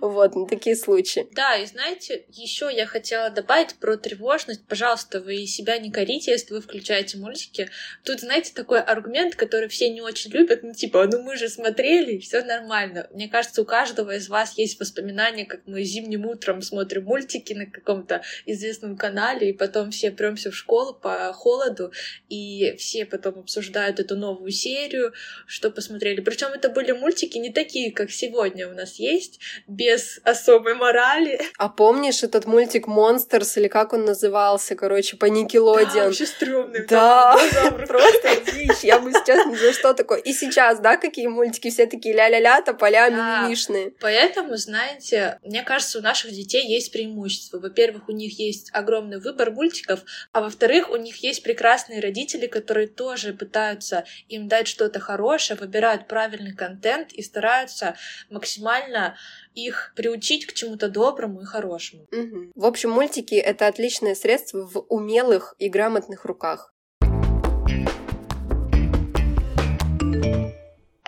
Вот, 0.00 0.34
на 0.34 0.48
такие 0.48 0.74
случаи. 0.74 1.28
Да, 1.30 1.58
и 1.58 1.66
знаете, 1.66 2.24
еще 2.28 2.68
я 2.72 2.86
хотела 2.86 3.30
добавить 3.30 3.76
про 3.76 3.96
тревожность. 3.96 4.66
Пожалуйста, 4.66 5.20
вы 5.20 5.46
себя 5.46 5.78
не 5.78 5.92
корите, 5.92 6.32
если 6.32 6.54
вы 6.54 6.60
включаете 6.60 7.18
мультики. 7.18 7.70
Тут, 8.02 8.18
знаете, 8.18 8.52
такой 8.52 8.80
аргумент, 8.80 9.36
который 9.36 9.68
все 9.68 9.88
не 9.88 10.00
очень 10.00 10.32
любят, 10.32 10.64
ну 10.64 10.71
типа, 10.72 11.06
ну 11.06 11.22
мы 11.22 11.36
же 11.36 11.48
смотрели, 11.48 12.18
все 12.18 12.42
нормально. 12.44 13.08
Мне 13.12 13.28
кажется, 13.28 13.62
у 13.62 13.64
каждого 13.64 14.14
из 14.14 14.28
вас 14.28 14.56
есть 14.58 14.78
воспоминания, 14.80 15.44
как 15.44 15.60
мы 15.66 15.82
зимним 15.82 16.26
утром 16.26 16.62
смотрим 16.62 17.04
мультики 17.04 17.52
на 17.52 17.66
каком-то 17.66 18.22
известном 18.46 18.96
канале, 18.96 19.50
и 19.50 19.52
потом 19.52 19.90
все 19.90 20.10
премся 20.10 20.50
в 20.50 20.56
школу 20.56 20.94
по 20.94 21.32
холоду, 21.32 21.92
и 22.28 22.74
все 22.78 23.04
потом 23.04 23.40
обсуждают 23.40 24.00
эту 24.00 24.16
новую 24.16 24.50
серию, 24.50 25.12
что 25.46 25.70
посмотрели. 25.70 26.20
Причем 26.20 26.48
это 26.48 26.68
были 26.68 26.92
мультики 26.92 27.38
не 27.38 27.50
такие, 27.50 27.92
как 27.92 28.10
сегодня 28.10 28.68
у 28.68 28.72
нас 28.72 28.96
есть, 28.96 29.40
без 29.66 30.20
особой 30.24 30.74
морали. 30.74 31.40
А 31.58 31.68
помнишь 31.68 32.22
этот 32.22 32.46
мультик 32.46 32.86
Monsters, 32.86 33.58
или 33.58 33.68
как 33.68 33.92
он 33.92 34.04
назывался, 34.04 34.74
короче, 34.74 35.16
по 35.16 35.26
Никелодиан? 35.26 35.94
Да, 35.94 36.04
вообще 36.04 36.26
стрёмный. 36.26 36.86
Да, 36.86 37.38
просто 37.86 38.36
дичь. 38.52 38.82
Я 38.82 38.98
бы 38.98 39.12
сейчас 39.12 39.46
ни 39.46 39.56
за 39.56 39.72
что 39.72 39.94
такое. 39.94 40.18
И 40.18 40.32
сейчас, 40.32 40.61
да, 40.80 40.96
какие 40.96 41.26
мультики 41.26 41.70
все 41.70 41.86
такие 41.86 42.14
ля-ля-ля, 42.14 42.62
тополя, 42.62 43.10
Да. 43.10 43.40
мимимишные. 43.42 43.92
Поэтому, 44.00 44.56
знаете, 44.56 45.38
мне 45.42 45.62
кажется, 45.62 45.98
у 45.98 46.02
наших 46.02 46.32
детей 46.32 46.66
есть 46.66 46.92
преимущество. 46.92 47.58
Во-первых, 47.58 48.08
у 48.08 48.12
них 48.12 48.38
есть 48.38 48.70
огромный 48.72 49.20
выбор 49.20 49.50
мультиков, 49.50 50.00
а 50.32 50.40
во-вторых, 50.40 50.90
у 50.90 50.96
них 50.96 51.16
есть 51.22 51.42
прекрасные 51.42 52.00
родители, 52.00 52.46
которые 52.46 52.88
тоже 52.88 53.32
пытаются 53.32 54.04
им 54.28 54.48
дать 54.48 54.68
что-то 54.68 55.00
хорошее, 55.00 55.58
выбирают 55.58 56.08
правильный 56.08 56.54
контент 56.54 57.12
и 57.12 57.22
стараются 57.22 57.96
максимально 58.30 59.16
их 59.54 59.92
приучить 59.96 60.46
к 60.46 60.52
чему-то 60.54 60.88
доброму 60.88 61.42
и 61.42 61.44
хорошему. 61.44 62.06
Мгм. 62.10 62.52
В 62.54 62.64
общем, 62.64 62.90
мультики— 62.90 63.34
это 63.36 63.66
отличное 63.66 64.14
средство 64.14 64.66
в 64.66 64.78
умелых 64.88 65.54
и 65.58 65.68
грамотных 65.68 66.24
руках. 66.24 66.72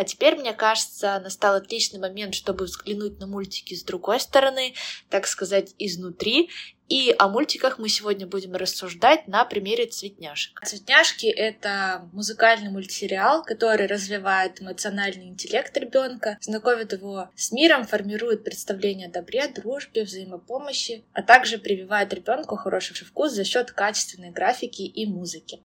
А 0.04 0.06
теперь, 0.06 0.36
мне 0.36 0.52
кажется, 0.52 1.18
настал 1.20 1.54
отличный 1.54 1.98
момент, 1.98 2.34
чтобы 2.34 2.66
взглянуть 2.66 3.18
на 3.20 3.26
мультики 3.26 3.72
с 3.72 3.82
другой 3.82 4.20
стороны, 4.20 4.74
так 5.08 5.26
сказать, 5.26 5.74
изнутри. 5.78 6.50
И 6.90 7.14
о 7.18 7.30
мультиках 7.30 7.78
мы 7.78 7.88
сегодня 7.88 8.26
будем 8.26 8.52
рассуждать 8.52 9.26
на 9.28 9.46
примере 9.46 9.86
«Цветняшек». 9.86 10.60
«Цветняшки»— 10.62 11.24
это 11.28 12.06
музыкальный 12.12 12.68
мультсериал, 12.68 13.44
который 13.44 13.86
развивает 13.86 14.60
эмоциональный 14.60 15.28
интеллект 15.28 15.74
ребенка, 15.74 16.36
знакомит 16.42 16.92
его 16.92 17.30
с 17.34 17.50
миром, 17.50 17.86
формирует 17.86 18.44
представление 18.44 19.08
о 19.08 19.10
добре, 19.10 19.48
дружбе, 19.48 20.04
взаимопомощи, 20.04 21.02
а 21.14 21.22
также 21.22 21.56
прививает 21.56 22.12
ребенку 22.12 22.56
хороший 22.56 23.06
вкус 23.06 23.32
за 23.32 23.44
счет 23.44 23.70
качественной 23.70 24.32
графики 24.32 24.82
и 24.82 25.06
музыки. 25.06 25.62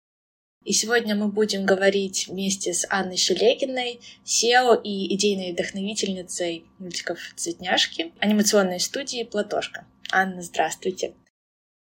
И 0.62 0.72
сегодня 0.74 1.14
мы 1.14 1.28
будем 1.28 1.64
говорить 1.64 2.28
вместе 2.28 2.74
с 2.74 2.86
Анной 2.90 3.16
Шелегиной, 3.16 4.00
SEO 4.26 4.80
и 4.82 5.14
идейной 5.14 5.52
вдохновительницей 5.52 6.66
мультиков 6.78 7.18
«Цветняшки» 7.34 8.12
анимационной 8.20 8.78
студии 8.78 9.24
«Платошка». 9.24 9.86
Анна, 10.12 10.42
здравствуйте. 10.42 11.14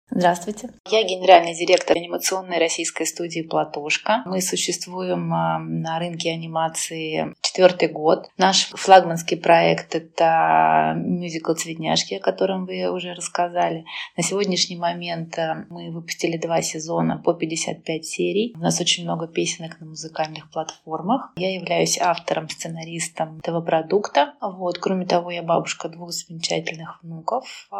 Здравствуйте. 0.10 0.70
Я 0.90 1.04
генеральный 1.04 1.54
директор 1.54 1.98
анимационной 1.98 2.60
российской 2.60 3.06
студии 3.06 3.42
«Платошка». 3.42 4.24
Мы 4.26 4.42
существуем 4.42 5.34
э, 5.34 5.58
на 5.60 6.00
рынке 6.00 6.32
анимации 6.32 7.36
четвертый 7.42 7.90
год. 7.90 8.30
Наш 8.38 8.70
флагманский 8.70 9.36
проект— 9.36 9.96
это 9.96 10.94
мюзикл 10.96 11.54
«Цветняшки», 11.54 12.14
о 12.14 12.20
котором 12.22 12.66
вы 12.66 12.90
уже 12.90 13.14
рассказали. 13.16 13.84
На 14.16 14.24
сегодняшний 14.24 14.78
момент 14.78 15.38
э, 15.38 15.66
мы 15.70 15.92
выпустили 15.92 16.38
два 16.38 16.62
сезона 16.62 17.18
по 17.18 17.34
55 17.34 18.06
серий. 18.06 18.54
У 18.56 18.60
нас 18.60 18.80
очень 18.80 19.04
много 19.04 19.28
песенок 19.28 19.78
на 19.82 19.88
музыкальных 19.88 20.50
платформах. 20.52 21.34
Я 21.36 21.54
являюсь 21.54 22.00
автором, 22.00 22.48
сценаристом 22.48 23.40
этого 23.40 23.60
продукта. 23.60 24.36
Вот. 24.40 24.78
Кроме 24.78 25.06
того, 25.06 25.32
я 25.32 25.44
бабушка 25.44 25.90
двух 25.90 26.12
замечательных 26.12 27.04
внуков. 27.04 27.68
Э, 27.74 27.76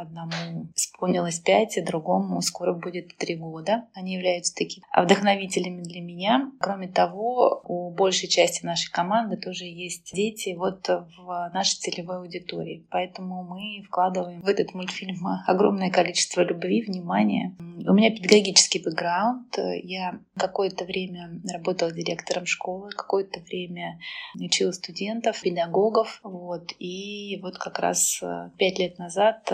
одному 0.00 0.66
исполнилось 0.74 1.38
пять 1.38 1.59
представляете, 1.60 1.82
другому 1.82 2.40
скоро 2.42 2.72
будет 2.72 3.16
три 3.16 3.36
года. 3.36 3.84
Они 3.94 4.14
являются 4.14 4.54
такими 4.54 4.84
вдохновителями 4.96 5.82
для 5.82 6.00
меня. 6.00 6.50
Кроме 6.60 6.88
того, 6.88 7.62
у 7.64 7.90
большей 7.90 8.28
части 8.28 8.64
нашей 8.64 8.90
команды 8.90 9.36
тоже 9.36 9.64
есть 9.64 10.12
дети 10.14 10.54
вот 10.56 10.88
в 10.88 11.50
нашей 11.52 11.76
целевой 11.76 12.18
аудитории. 12.18 12.86
Поэтому 12.90 13.44
мы 13.44 13.84
вкладываем 13.86 14.40
в 14.40 14.48
этот 14.48 14.74
мультфильм 14.74 15.26
огромное 15.46 15.90
количество 15.90 16.42
любви, 16.42 16.82
внимания. 16.82 17.56
У 17.58 17.92
меня 17.92 18.10
педагогический 18.10 18.82
бэкграунд. 18.82 19.58
Я 19.82 20.20
какое-то 20.36 20.84
время 20.84 21.40
работала 21.52 21.92
директором 21.92 22.46
школы, 22.46 22.90
какое-то 22.90 23.40
время 23.40 23.98
учила 24.34 24.72
студентов, 24.72 25.40
педагогов. 25.42 26.20
Вот. 26.22 26.72
И 26.78 27.38
вот 27.42 27.58
как 27.58 27.78
раз 27.78 28.22
пять 28.56 28.78
лет 28.78 28.98
назад 28.98 29.50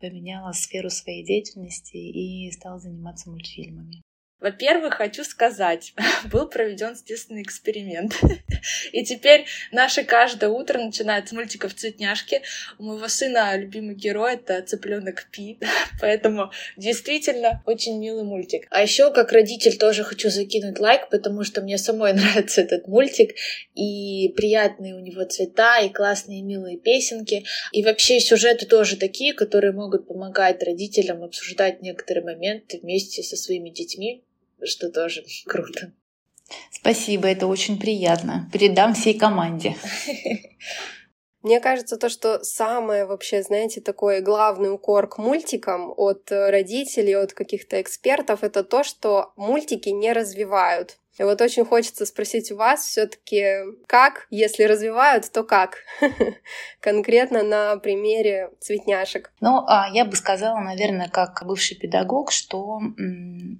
поменяла 0.00 0.52
сферу 0.52 0.90
своей 0.90 1.24
деятельности 1.24 1.96
и 1.96 2.50
стала 2.52 2.78
заниматься 2.78 3.30
мультфильмами. 3.30 4.02
Во-первых, 4.40 4.94
хочу 4.94 5.22
сказать, 5.22 5.92
был 6.32 6.48
проведен 6.48 6.92
естественный 6.92 7.42
эксперимент. 7.42 8.18
И 8.92 9.04
теперь 9.04 9.44
наше 9.70 10.02
каждое 10.02 10.48
утро 10.48 10.78
начинает 10.78 11.28
с 11.28 11.32
мультиков 11.32 11.74
«Цветняшки». 11.74 12.40
У 12.78 12.84
моего 12.84 13.06
сына 13.08 13.54
любимый 13.56 13.94
герой— 13.94 14.34
это 14.34 14.62
цыпленок 14.62 15.28
Пи. 15.30 15.58
Поэтому 16.00 16.50
действительно 16.78 17.62
очень 17.66 17.98
милый 17.98 18.24
мультик. 18.24 18.66
А 18.70 18.80
еще 18.82 19.12
как 19.12 19.32
родитель 19.32 19.76
тоже 19.76 20.04
хочу 20.04 20.30
закинуть 20.30 20.78
лайк, 20.78 21.10
потому 21.10 21.44
что 21.44 21.60
мне 21.60 21.76
самой 21.76 22.14
нравится 22.14 22.62
этот 22.62 22.88
мультик. 22.88 23.34
И 23.74 24.32
приятные 24.36 24.94
у 24.94 25.00
него 25.00 25.24
цвета, 25.24 25.80
и 25.80 25.90
классные 25.90 26.40
милые 26.42 26.78
песенки. 26.78 27.44
И 27.72 27.82
вообще 27.82 28.20
сюжеты 28.20 28.64
тоже 28.64 28.96
такие, 28.96 29.34
которые 29.34 29.72
могут 29.72 30.08
помогать 30.08 30.62
родителям 30.62 31.22
обсуждать 31.22 31.82
некоторые 31.82 32.24
моменты 32.24 32.78
вместе 32.78 33.22
со 33.22 33.36
своими 33.36 33.68
детьми 33.68 34.24
что 34.66 34.90
тоже 34.90 35.24
круто. 35.46 35.92
Спасибо, 36.72 37.28
это 37.28 37.46
очень 37.46 37.78
приятно. 37.78 38.48
Передам 38.52 38.94
всей 38.94 39.18
команде. 39.18 39.76
Мне 41.42 41.60
кажется, 41.60 41.96
то, 41.96 42.10
что 42.10 42.44
самое 42.44 43.06
вообще, 43.06 43.42
знаете, 43.42 43.80
такой 43.80 44.20
главный 44.20 44.72
укор 44.72 45.08
к 45.08 45.16
мультикам 45.16 45.90
от 45.96 46.30
родителей, 46.30 47.14
от 47.14 47.32
каких-то 47.32 47.80
экспертов, 47.80 48.42
это 48.42 48.62
то, 48.62 48.84
что 48.84 49.32
мультики 49.36 49.88
не 49.88 50.12
развивают. 50.12 50.98
И 51.20 51.22
вот 51.22 51.42
очень 51.42 51.66
хочется 51.66 52.06
спросить 52.06 52.50
у 52.50 52.56
вас 52.56 52.80
все-таки, 52.80 53.44
как, 53.86 54.26
если 54.30 54.62
развивают, 54.62 55.30
то 55.30 55.44
как? 55.44 55.80
Конкретно 56.80 57.42
на 57.42 57.76
примере 57.76 58.48
цветняшек. 58.58 59.30
Ну, 59.38 59.62
а 59.66 59.90
я 59.92 60.06
бы 60.06 60.16
сказала, 60.16 60.58
наверное, 60.60 61.10
как 61.10 61.42
бывший 61.44 61.76
педагог, 61.76 62.32
что 62.32 62.80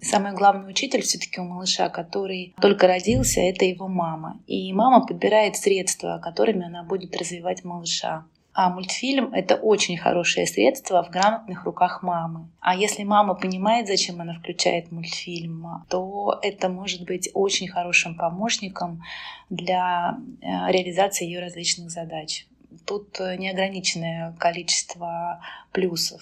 самый 0.00 0.32
главный 0.32 0.70
учитель 0.70 1.02
все-таки 1.02 1.38
у 1.38 1.44
малыша, 1.44 1.90
который 1.90 2.54
только 2.62 2.86
родился, 2.86 3.42
это 3.42 3.66
его 3.66 3.88
мама. 3.88 4.40
И 4.46 4.72
мама 4.72 5.06
подбирает 5.06 5.56
средства, 5.56 6.18
которыми 6.24 6.64
она 6.64 6.82
будет 6.82 7.14
развивать 7.14 7.62
малыша. 7.62 8.24
А 8.52 8.68
мультфильм— 8.68 9.32
это 9.34 9.54
очень 9.54 9.96
хорошее 9.96 10.46
средство 10.46 11.04
в 11.04 11.10
грамотных 11.10 11.64
руках 11.64 12.02
мамы. 12.02 12.48
А 12.60 12.74
если 12.74 13.04
мама 13.04 13.34
понимает, 13.34 13.86
зачем 13.86 14.20
она 14.20 14.34
включает 14.34 14.90
мультфильм, 14.90 15.84
то 15.88 16.38
это 16.42 16.68
может 16.68 17.04
быть 17.04 17.30
очень 17.32 17.68
хорошим 17.68 18.16
помощником 18.16 19.02
для 19.50 20.18
э, 20.42 20.46
реализации 20.72 21.26
ее 21.26 21.40
различных 21.40 21.90
задач 21.90 22.46
тут 22.90 23.20
э, 23.20 23.36
неограниченное 23.36 24.34
количество 24.40 25.40
плюсов. 25.70 26.20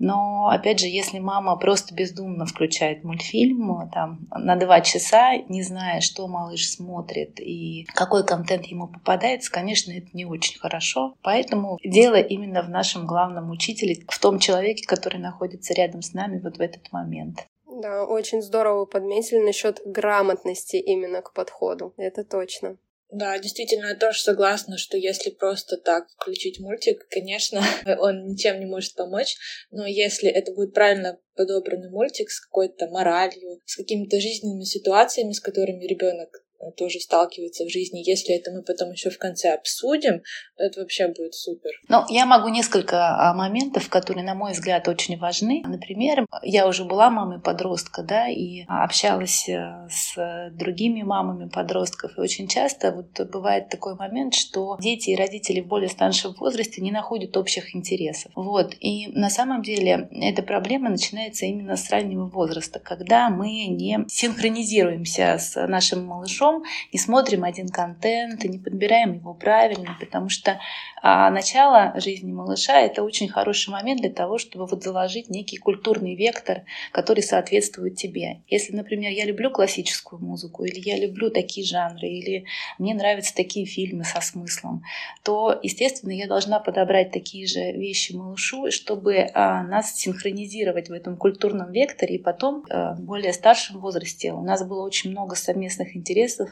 Но, 0.00 0.48
опять 0.48 0.80
же, 0.80 0.86
если 0.86 1.20
мама 1.20 1.54
просто 1.56 1.94
бездумно 1.94 2.46
включает 2.46 3.04
мультфильм 3.04 3.82
э, 3.82 3.90
там, 3.94 4.26
на 4.36 4.56
два 4.56 4.80
часа, 4.80 5.36
не 5.36 5.62
зная, 5.62 6.00
что 6.00 6.26
малыш 6.26 6.68
смотрит 6.68 7.38
и 7.38 7.86
какой 7.94 8.26
контент 8.26 8.66
ему 8.66 8.88
попадается, 8.88 9.52
конечно, 9.52 9.92
это 9.92 10.08
не 10.12 10.24
очень 10.24 10.58
хорошо. 10.58 11.14
Поэтому 11.22 11.78
дело 11.84 12.16
именно 12.16 12.62
в 12.62 12.70
нашем 12.70 13.06
главном 13.06 13.50
учителе, 13.50 14.04
в 14.08 14.18
том 14.18 14.40
человеке, 14.40 14.84
который 14.88 15.20
находится 15.20 15.74
рядом 15.74 16.02
с 16.02 16.12
нами 16.12 16.40
вот 16.40 16.56
в 16.56 16.60
этот 16.60 16.90
момент. 16.90 17.46
Да, 17.66 18.04
очень 18.04 18.42
здорово 18.42 18.84
подметили 18.84 19.38
насчет 19.38 19.80
грамотности 19.86 20.74
именно 20.74 21.22
к 21.22 21.32
подходу. 21.32 21.94
Это 21.96 22.24
точно. 22.24 22.78
Да, 23.10 23.36
действительно, 23.38 23.86
я 23.86 23.94
тоже 23.96 24.20
согласна, 24.20 24.78
что 24.78 24.96
если 24.96 25.30
просто 25.30 25.76
так 25.76 26.08
включить 26.10 26.60
мультик, 26.60 27.08
конечно, 27.08 27.60
он 27.98 28.26
ничем 28.26 28.60
не 28.60 28.66
может 28.66 28.94
помочь, 28.94 29.36
но 29.70 29.84
если 29.84 30.28
это 30.28 30.52
будет 30.52 30.74
правильно 30.74 31.18
подобранный 31.34 31.90
мультик 31.90 32.30
с 32.30 32.40
какой-то 32.40 32.86
моралью, 32.86 33.60
с 33.64 33.76
какими-то 33.76 34.20
жизненными 34.20 34.64
ситуациями, 34.64 35.32
с 35.32 35.40
которыми 35.40 35.86
ребенок 35.86 36.44
тоже 36.76 37.00
сталкивается 37.00 37.64
в 37.64 37.70
жизни. 37.70 38.02
Если 38.04 38.34
это 38.34 38.50
мы 38.50 38.62
потом 38.62 38.92
еще 38.92 39.10
в 39.10 39.18
конце 39.18 39.54
обсудим, 39.54 40.22
это 40.56 40.80
вообще 40.80 41.08
будет 41.08 41.34
супер. 41.34 41.70
Ну, 41.88 42.04
я 42.08 42.26
могу 42.26 42.48
несколько 42.48 43.16
а, 43.16 43.34
моментов, 43.34 43.88
которые, 43.88 44.24
на 44.24 44.34
мой 44.34 44.52
взгляд, 44.52 44.86
очень 44.88 45.18
важны. 45.18 45.62
Например, 45.66 46.26
я 46.42 46.66
уже 46.66 46.84
была 46.84 47.10
мамой 47.10 47.40
подростка, 47.40 48.02
да, 48.02 48.28
и 48.28 48.64
общалась 48.68 49.48
э, 49.48 49.88
с 49.90 50.50
другими 50.52 51.02
мамами 51.02 51.48
подростков. 51.48 52.16
И 52.16 52.20
очень 52.20 52.46
часто 52.48 52.92
вот 52.92 53.28
бывает 53.30 53.68
такой 53.68 53.94
момент, 53.94 54.34
что 54.34 54.76
дети 54.80 55.10
и 55.10 55.16
родители 55.16 55.60
в 55.60 55.66
более 55.66 55.88
старшем 55.88 56.34
возрасте 56.34 56.82
не 56.82 56.90
находят 56.92 57.36
общих 57.36 57.74
интересов. 57.74 58.32
Вот. 58.34 58.74
И 58.80 59.08
на 59.08 59.30
самом 59.30 59.62
деле 59.62 60.08
эта 60.12 60.42
проблема 60.42 60.90
начинается 60.90 61.46
именно 61.46 61.76
с 61.76 61.88
раннего 61.90 62.26
возраста, 62.26 62.80
когда 62.80 63.30
мы 63.30 63.66
не 63.66 64.04
синхронизируемся 64.08 65.38
с 65.38 65.66
нашим 65.66 66.04
малышом, 66.04 66.49
живем, 66.50 66.64
не 66.92 66.98
смотрим 66.98 67.44
один 67.44 67.68
контент, 67.68 68.44
и 68.44 68.48
не 68.48 68.58
подбираем 68.58 69.14
его 69.14 69.34
правильно, 69.34 69.96
потому 69.98 70.28
что 70.28 70.60
а, 71.02 71.30
начало 71.30 71.92
жизни 71.96 72.32
малыша— 72.32 72.80
это 72.80 73.02
очень 73.02 73.28
хороший 73.28 73.70
момент 73.70 74.00
для 74.00 74.10
того, 74.10 74.38
чтобы 74.38 74.66
вот 74.66 74.82
заложить 74.82 75.30
некий 75.30 75.56
культурный 75.56 76.14
вектор, 76.14 76.62
который 76.92 77.22
соответствует 77.22 77.96
тебе. 77.96 78.42
Если, 78.48 78.74
например, 78.74 79.12
я 79.12 79.24
люблю 79.24 79.50
классическую 79.50 80.20
музыку, 80.20 80.64
или 80.64 80.80
я 80.80 80.98
люблю 80.98 81.30
такие 81.30 81.66
жанры, 81.66 82.08
или 82.08 82.44
мне 82.78 82.94
нравятся 82.94 83.34
такие 83.34 83.66
фильмы 83.66 84.04
со 84.04 84.20
смыслом, 84.20 84.82
то, 85.22 85.58
естественно, 85.62 86.12
я 86.12 86.26
должна 86.26 86.60
подобрать 86.60 87.12
такие 87.12 87.46
же 87.46 87.72
вещи 87.72 88.12
малышу, 88.12 88.70
чтобы 88.70 89.28
а, 89.34 89.62
нас 89.62 89.94
синхронизировать 89.94 90.88
в 90.88 90.92
этом 90.92 91.16
культурном 91.16 91.72
векторе, 91.72 92.16
и 92.16 92.22
потом 92.22 92.64
а, 92.70 92.94
более 92.94 93.32
старшем 93.32 93.80
возрасте 93.80 94.32
у 94.32 94.42
нас 94.42 94.64
было 94.64 94.84
очень 94.84 95.10
много 95.10 95.34
совместных 95.34 95.96
интересов, 95.96 96.39
интересов, 96.40 96.50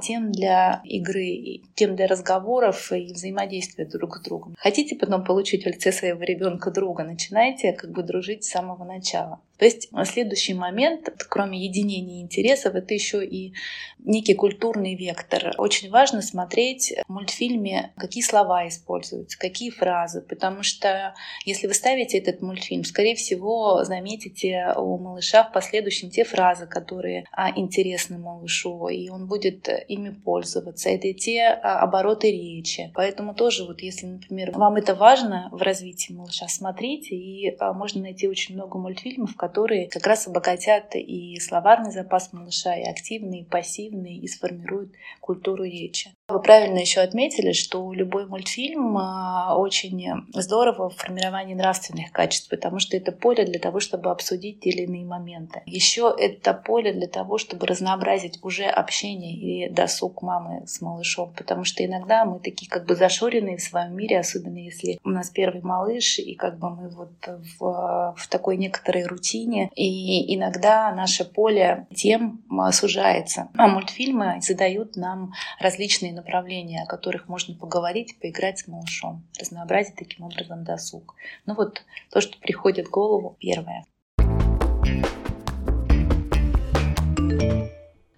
тем 0.00 0.32
для 0.32 0.80
игры, 0.84 1.62
тем 1.74 1.96
для 1.96 2.06
разговоров 2.06 2.92
и 2.92 3.12
взаимодействия 3.12 3.84
друг 3.84 4.16
с 4.16 4.20
другом. 4.20 4.54
Хотите 4.58 4.96
потом 4.96 5.24
получить 5.24 5.64
в 5.64 5.66
лице 5.66 5.92
своего 5.92 6.22
ребенка 6.22 6.70
друга, 6.70 7.04
начинайте 7.04 7.72
как 7.72 7.90
бы 7.90 8.02
дружить 8.02 8.44
с 8.44 8.50
самого 8.50 8.84
начала. 8.84 9.40
То 9.60 9.66
есть 9.66 9.90
следующий 10.06 10.54
момент, 10.54 11.10
кроме 11.28 11.62
единения 11.62 12.22
интересов, 12.22 12.74
это 12.74 12.94
еще 12.94 13.22
и 13.22 13.52
некий 13.98 14.32
культурный 14.32 14.94
вектор. 14.94 15.52
Очень 15.58 15.90
важно 15.90 16.22
смотреть 16.22 16.94
в 17.06 17.12
мультфильме, 17.12 17.92
какие 17.98 18.22
слова 18.22 18.66
используются, 18.66 19.38
какие 19.38 19.68
фразы, 19.68 20.22
потому 20.22 20.62
что 20.62 21.14
если 21.44 21.66
вы 21.66 21.74
ставите 21.74 22.16
этот 22.16 22.40
мультфильм, 22.40 22.84
скорее 22.84 23.14
всего, 23.14 23.84
заметите 23.84 24.72
у 24.78 24.96
малыша 24.96 25.44
в 25.44 25.52
последующем 25.52 26.08
те 26.08 26.24
фразы, 26.24 26.66
которые 26.66 27.26
а, 27.30 27.50
интересны 27.54 28.16
малышу, 28.16 28.88
и 28.88 29.10
он 29.10 29.26
будет 29.26 29.68
ими 29.88 30.08
пользоваться. 30.08 30.88
Это 30.88 31.12
те 31.12 31.42
а, 31.42 31.80
обороты 31.80 32.30
речи. 32.30 32.90
Поэтому 32.94 33.34
тоже 33.34 33.66
вот 33.66 33.82
если, 33.82 34.06
например, 34.06 34.52
вам 34.52 34.76
это 34.76 34.94
важно 34.94 35.50
в 35.52 35.60
развитии 35.60 36.14
малыша, 36.14 36.48
смотрите, 36.48 37.14
и 37.14 37.54
а, 37.58 37.74
можно 37.74 38.00
найти 38.00 38.26
очень 38.26 38.54
много 38.54 38.78
мультфильмов, 38.78 39.36
которые 39.36 39.49
как 39.86 40.06
раз 40.06 40.26
обогатят 40.26 40.94
и 40.94 41.38
словарный 41.40 41.92
запас 41.92 42.32
малыша, 42.32 42.74
и 42.74 42.82
активный, 42.82 43.40
и 43.40 43.44
пассивный, 43.44 44.16
и 44.16 44.26
сформируют 44.28 44.92
культуру 45.20 45.64
речи. 45.64 46.14
Вы 46.30 46.40
правильно 46.40 46.78
еще 46.78 47.00
отметили, 47.00 47.52
что 47.52 47.92
любой 47.92 48.26
мультфильм 48.26 48.96
а, 48.96 49.56
очень 49.56 49.90
здорово 50.32 50.90
в 50.90 50.96
формировании 50.96 51.54
нравственных 51.54 52.12
качеств, 52.12 52.48
потому 52.48 52.78
что 52.78 52.96
это 52.96 53.10
поле 53.10 53.44
для 53.44 53.58
того, 53.58 53.80
чтобы 53.80 54.10
обсудить 54.10 54.60
те 54.60 54.70
или 54.70 54.82
иные 54.82 55.04
моменты. 55.04 55.62
Еще 55.66 56.14
это 56.16 56.54
поле 56.54 56.92
для 56.92 57.08
того, 57.08 57.38
чтобы 57.38 57.66
разнообразить 57.66 58.38
уже 58.42 58.64
общение 58.64 59.34
и 59.34 59.70
досуг 59.70 60.22
мамы 60.22 60.66
с 60.66 60.80
малышом, 60.80 61.32
потому 61.36 61.64
что 61.64 61.84
иногда 61.84 62.24
мы 62.24 62.38
такие 62.38 62.70
как 62.70 62.86
бы 62.86 62.94
зашоренные 62.94 63.56
в 63.56 63.62
своем 63.62 63.96
мире, 63.96 64.20
особенно 64.20 64.58
если 64.58 65.00
у 65.04 65.10
нас 65.10 65.30
первый 65.30 65.62
малыш, 65.62 66.18
и 66.18 66.34
как 66.34 66.58
бы 66.58 66.70
мы 66.70 66.88
вот 66.90 67.12
в, 67.58 68.14
в 68.16 68.28
такой 68.28 68.56
некоторой 68.56 69.04
рутине, 69.04 69.70
и 69.74 70.34
иногда 70.34 70.92
наше 70.92 71.24
поле 71.24 71.86
тем 71.94 72.42
сужается. 72.72 73.48
А 73.56 73.66
мультфильмы 73.66 74.40
задают 74.40 74.96
нам 74.96 75.32
различные 75.58 76.12
направления, 76.20 76.82
о 76.82 76.86
которых 76.86 77.28
можно 77.28 77.54
поговорить, 77.54 78.18
поиграть 78.20 78.58
с 78.58 78.68
малышом, 78.68 79.26
разнообразить 79.38 79.96
таким 79.96 80.26
образом 80.26 80.64
досуг. 80.64 81.14
Ну 81.46 81.54
вот 81.54 81.82
то, 82.10 82.20
что 82.20 82.38
приходит 82.38 82.88
в 82.88 82.90
голову, 82.90 83.36
первое. 83.40 83.84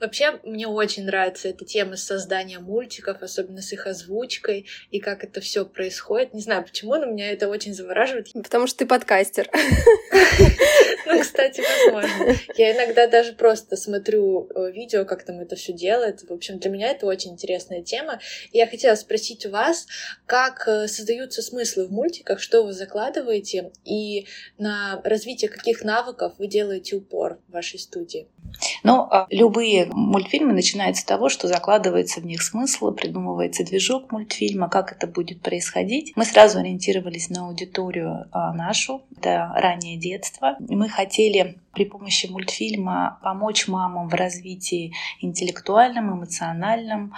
Вообще, 0.03 0.41
мне 0.43 0.67
очень 0.67 1.05
нравится 1.05 1.47
эта 1.47 1.65
тема 1.65 1.97
создания 1.97 2.59
мультиков, 2.59 3.23
особенно 3.23 3.63
с 3.63 3.73
их 3.73 3.87
озвучкой, 3.87 4.67
и 4.91 4.99
как 4.99 5.23
это 5.23 5.41
все 5.41 5.65
происходит. 5.65 6.35
Не 6.35 6.41
знаю 6.41 6.65
почему, 6.65 6.97
но 6.97 7.07
меня 7.07 7.31
это 7.31 7.49
очень 7.49 7.73
завораживает. 7.73 8.27
Потому 8.35 8.67
что 8.67 8.79
ты 8.81 8.87
подкастер. 8.87 9.49
Ну, 11.05 11.21
кстати, 11.21 11.61
возможно. 11.61 12.37
Я 12.57 12.75
иногда 12.75 13.07
даже 13.07 13.33
просто 13.33 13.77
смотрю 13.77 14.49
э, 14.55 14.71
видео, 14.71 15.05
как 15.05 15.25
там 15.25 15.41
это 15.41 15.57
все 15.57 15.73
делает. 15.73 16.23
В 16.23 16.33
общем, 16.33 16.59
для 16.59 16.71
меня 16.71 16.91
это 16.91 17.07
очень 17.07 17.33
интересная 17.33 17.83
тема. 17.83 18.21
И 18.53 18.59
я 18.59 18.67
хотела 18.67 18.95
спросить 18.95 19.45
у 19.45 19.51
вас, 19.51 19.87
как 20.27 20.67
э, 20.67 20.87
создаются 20.87 21.43
смыслы 21.43 21.87
в 21.87 21.93
мультиках, 21.93 22.41
что 22.41 22.63
вы 22.63 22.73
закладываете, 22.73 23.73
и 23.85 24.27
на 24.59 25.01
развитие 25.05 25.51
каких 25.51 25.83
навыков 25.83 26.35
вы 26.39 26.47
делаете 26.47 26.97
упор 26.97 27.41
в 27.49 27.53
вашей 27.53 27.79
студии? 27.79 28.29
Ну, 28.85 29.09
а 29.11 29.27
любые 29.31 29.87
мультфильмы 29.87 30.53
начинаются 30.53 31.03
с 31.03 31.05
того, 31.05 31.29
что 31.29 31.49
закладывается 31.49 32.21
в 32.21 32.27
них 32.27 32.43
смысл, 32.43 32.93
придумывается 32.93 33.65
движок 33.65 34.13
мультфильма, 34.13 34.69
как 34.69 34.93
это 34.93 35.07
будет 35.07 35.41
происходить. 35.41 36.13
Мы 36.17 36.25
сразу 36.25 36.59
ориентировались 36.59 37.31
на 37.31 37.47
аудиторию 37.47 38.27
а, 38.31 38.53
нашу, 38.53 39.03
это 39.17 39.53
раннее 39.57 39.97
детство. 39.97 40.57
Мы 40.61 40.89
хотели 40.89 41.59
при 41.73 41.85
помощи 41.85 42.27
мультфильма 42.27 43.19
помочь 43.23 43.69
мамам 43.69 44.09
в 44.09 44.15
развитии 44.15 44.93
интеллектуальном, 45.21 46.13
эмоциональном, 46.13 47.15